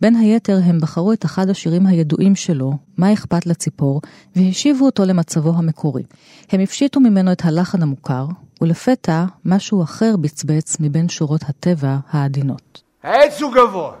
בין 0.00 0.16
היתר 0.16 0.58
הם 0.64 0.80
בחרו 0.80 1.12
את 1.12 1.24
אחד 1.24 1.48
השירים 1.48 1.86
הידועים 1.86 2.34
שלו, 2.34 2.72
מה 2.96 3.12
אכפת 3.12 3.46
לציפור, 3.46 4.00
והשיבו 4.36 4.86
אותו 4.86 5.04
למצבו 5.04 5.52
המקורי. 5.56 6.02
הם 6.50 6.60
הפשיטו 6.60 7.00
ממנו 7.00 7.32
את 7.32 7.44
הלחן 7.44 7.82
המוכר, 7.82 8.26
ולפתע 8.60 9.24
משהו 9.44 9.82
אחר 9.82 10.16
בצבץ 10.16 10.76
מבין 10.80 11.08
שורות 11.08 11.42
הטבע 11.48 11.96
העדינות. 12.10 12.87
העץ 13.02 13.42
הוא 13.42 13.52
גבוה, 13.52 13.96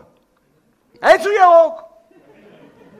העץ 1.02 1.20
הוא 1.26 1.32
ירוק. 1.32 1.82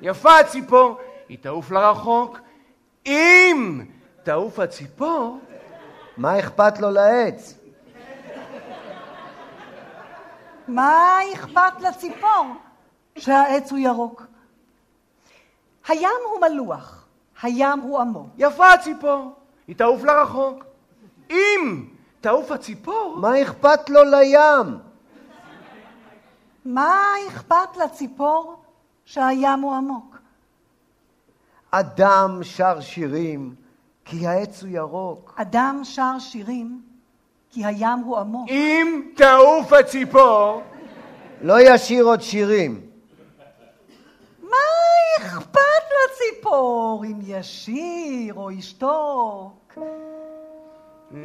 יפה 0.02 0.38
הציפור, 0.38 0.98
היא 1.28 1.38
תעוף 1.40 1.70
לרחוק. 1.70 2.38
אם 3.06 3.80
תעוף 4.22 4.58
הציפור, 4.58 5.38
מה 6.16 6.38
אכפת 6.38 6.78
לו 6.78 6.90
לעץ? 6.90 7.54
מה 10.68 11.18
אכפת 11.34 11.80
לציפור 11.80 12.46
שהעץ 13.18 13.70
הוא 13.70 13.78
ירוק? 13.78 14.26
הים 15.88 16.10
הוא 16.30 16.40
מלוח, 16.40 17.06
הים 17.42 17.80
הוא 17.80 18.00
עמוק. 18.00 18.28
יפה 18.38 18.72
הציפור, 18.72 19.32
היא 19.66 19.76
תעוף 19.76 20.04
לרחוק. 20.04 20.64
אם 21.30 21.84
תעוף 22.20 22.50
הציפור, 22.50 23.16
מה 23.20 23.42
אכפת 23.42 23.90
לו 23.90 24.04
לים? 24.04 24.87
מה 26.68 27.14
אכפת 27.28 27.76
לציפור 27.76 28.56
שהים 29.04 29.60
הוא 29.62 29.74
עמוק? 29.74 30.18
אדם 31.70 32.40
שר 32.42 32.80
שירים 32.80 33.54
כי 34.04 34.26
העץ 34.26 34.62
הוא 34.62 34.70
ירוק. 34.70 35.34
אדם 35.36 35.80
שר 35.84 36.18
שירים 36.18 36.82
כי 37.50 37.64
הים 37.64 37.98
הוא 37.98 38.18
עמוק. 38.18 38.48
אם 38.48 39.02
תעוף 39.16 39.72
הציפור, 39.72 40.62
לא 41.42 41.54
ישיר 41.60 42.04
עוד 42.04 42.20
שירים. 42.20 42.80
מה 44.42 44.56
אכפת 45.18 45.84
לציפור 45.98 47.04
אם 47.06 47.18
ישיר 47.22 48.34
או 48.34 48.50
ישתוק? 48.50 49.78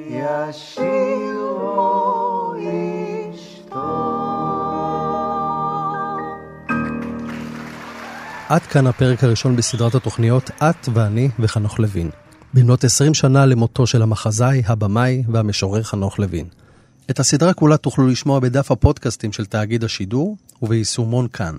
ישיר 0.09 1.47
או 1.49 2.53
עד 8.49 8.61
כאן 8.61 8.87
הפרק 8.87 9.23
הראשון 9.23 9.55
בסדרת 9.55 9.95
התוכניות 9.95 10.49
"את 10.49 10.89
ואני 10.93 11.29
וחנוך 11.39 11.79
לוין". 11.79 12.09
במלאת 12.53 12.83
20 12.83 13.13
שנה 13.13 13.45
למותו 13.45 13.87
של 13.87 14.01
המחזאי, 14.01 14.61
הבמאי 14.65 15.23
והמשורר 15.27 15.83
חנוך 15.83 16.19
לוין. 16.19 16.45
את 17.09 17.19
הסדרה 17.19 17.53
כולה 17.53 17.77
תוכלו 17.77 18.07
לשמוע 18.07 18.39
בדף 18.39 18.71
הפודקאסטים 18.71 19.31
של 19.31 19.45
תאגיד 19.45 19.83
השידור 19.83 20.37
וביישומון 20.61 21.27
כאן. 21.27 21.57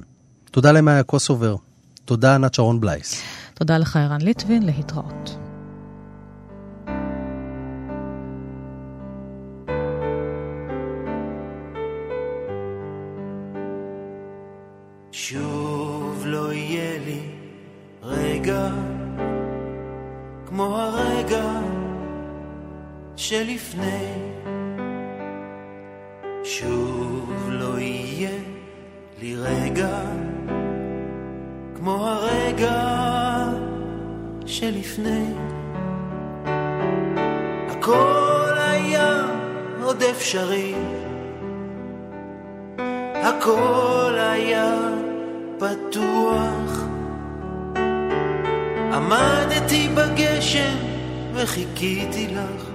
תודה 0.50 0.72
למאיה 0.72 1.02
קוסובר. 1.02 1.56
תודה 2.04 2.34
ענת 2.34 2.54
שרון 2.54 2.80
בלייס. 2.80 3.22
תודה 3.54 3.78
לך 3.78 3.96
ערן 3.96 4.20
ליטבין, 4.20 4.62
להתראות. 4.62 5.36
שוב 15.12 15.73
לא 16.24 16.52
יהיה 16.52 16.98
לי. 17.06 17.20
רגע 18.02 18.68
כמו 20.46 20.78
הרגע 20.78 21.60
שלפני. 23.16 24.08
שוב 26.44 27.48
לא 27.48 27.78
יהיה 27.78 28.38
לי 29.20 29.36
רגע 29.36 30.00
כמו 31.74 32.08
הרגע 32.08 32.82
שלפני. 34.46 35.26
הכל 37.68 38.54
היה 38.56 39.26
עוד 39.82 40.02
אפשרי. 40.02 40.74
הכל 43.14 44.14
היה 44.18 44.83
עמדתי 49.64 49.88
בגשם 49.88 50.76
וחיכיתי 51.34 52.26
לך 52.28 52.73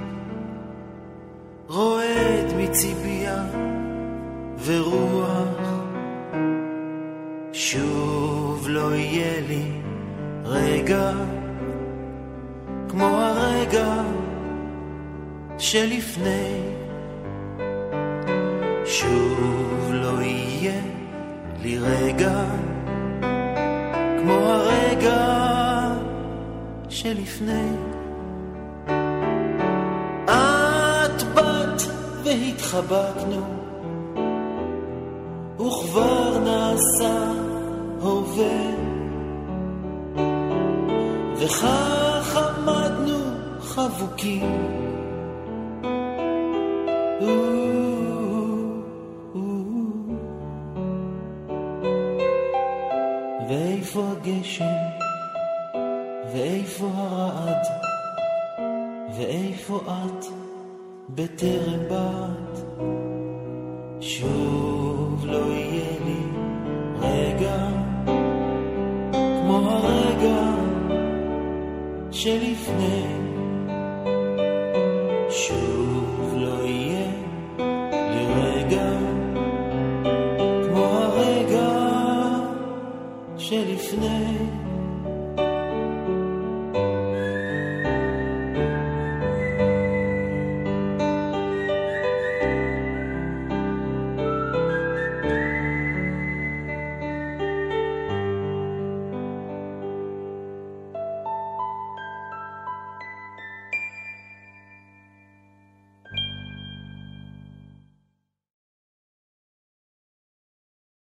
וכבר 35.60 36.40
נעשה 36.40 37.32
הווה. 38.02 38.80
וכך 41.36 42.38
עמדנו 42.38 43.18
חבוקים. 43.60 44.70
ואיפה 53.50 54.04
הגשם? 54.12 54.66
ואיפה 56.34 56.86
הרעד? 56.96 57.68
ואיפה 59.18 59.80
את 59.88 60.26
בטרם 61.10 61.80
באת? 61.90 62.60
שוב 64.02 64.79
לא 65.32 65.54
יהיה 65.54 66.00
לי 66.06 66.22
רגע 67.00 67.68
כמו 69.14 69.70
הרגע 69.70 70.52
שלפני. 72.12 73.09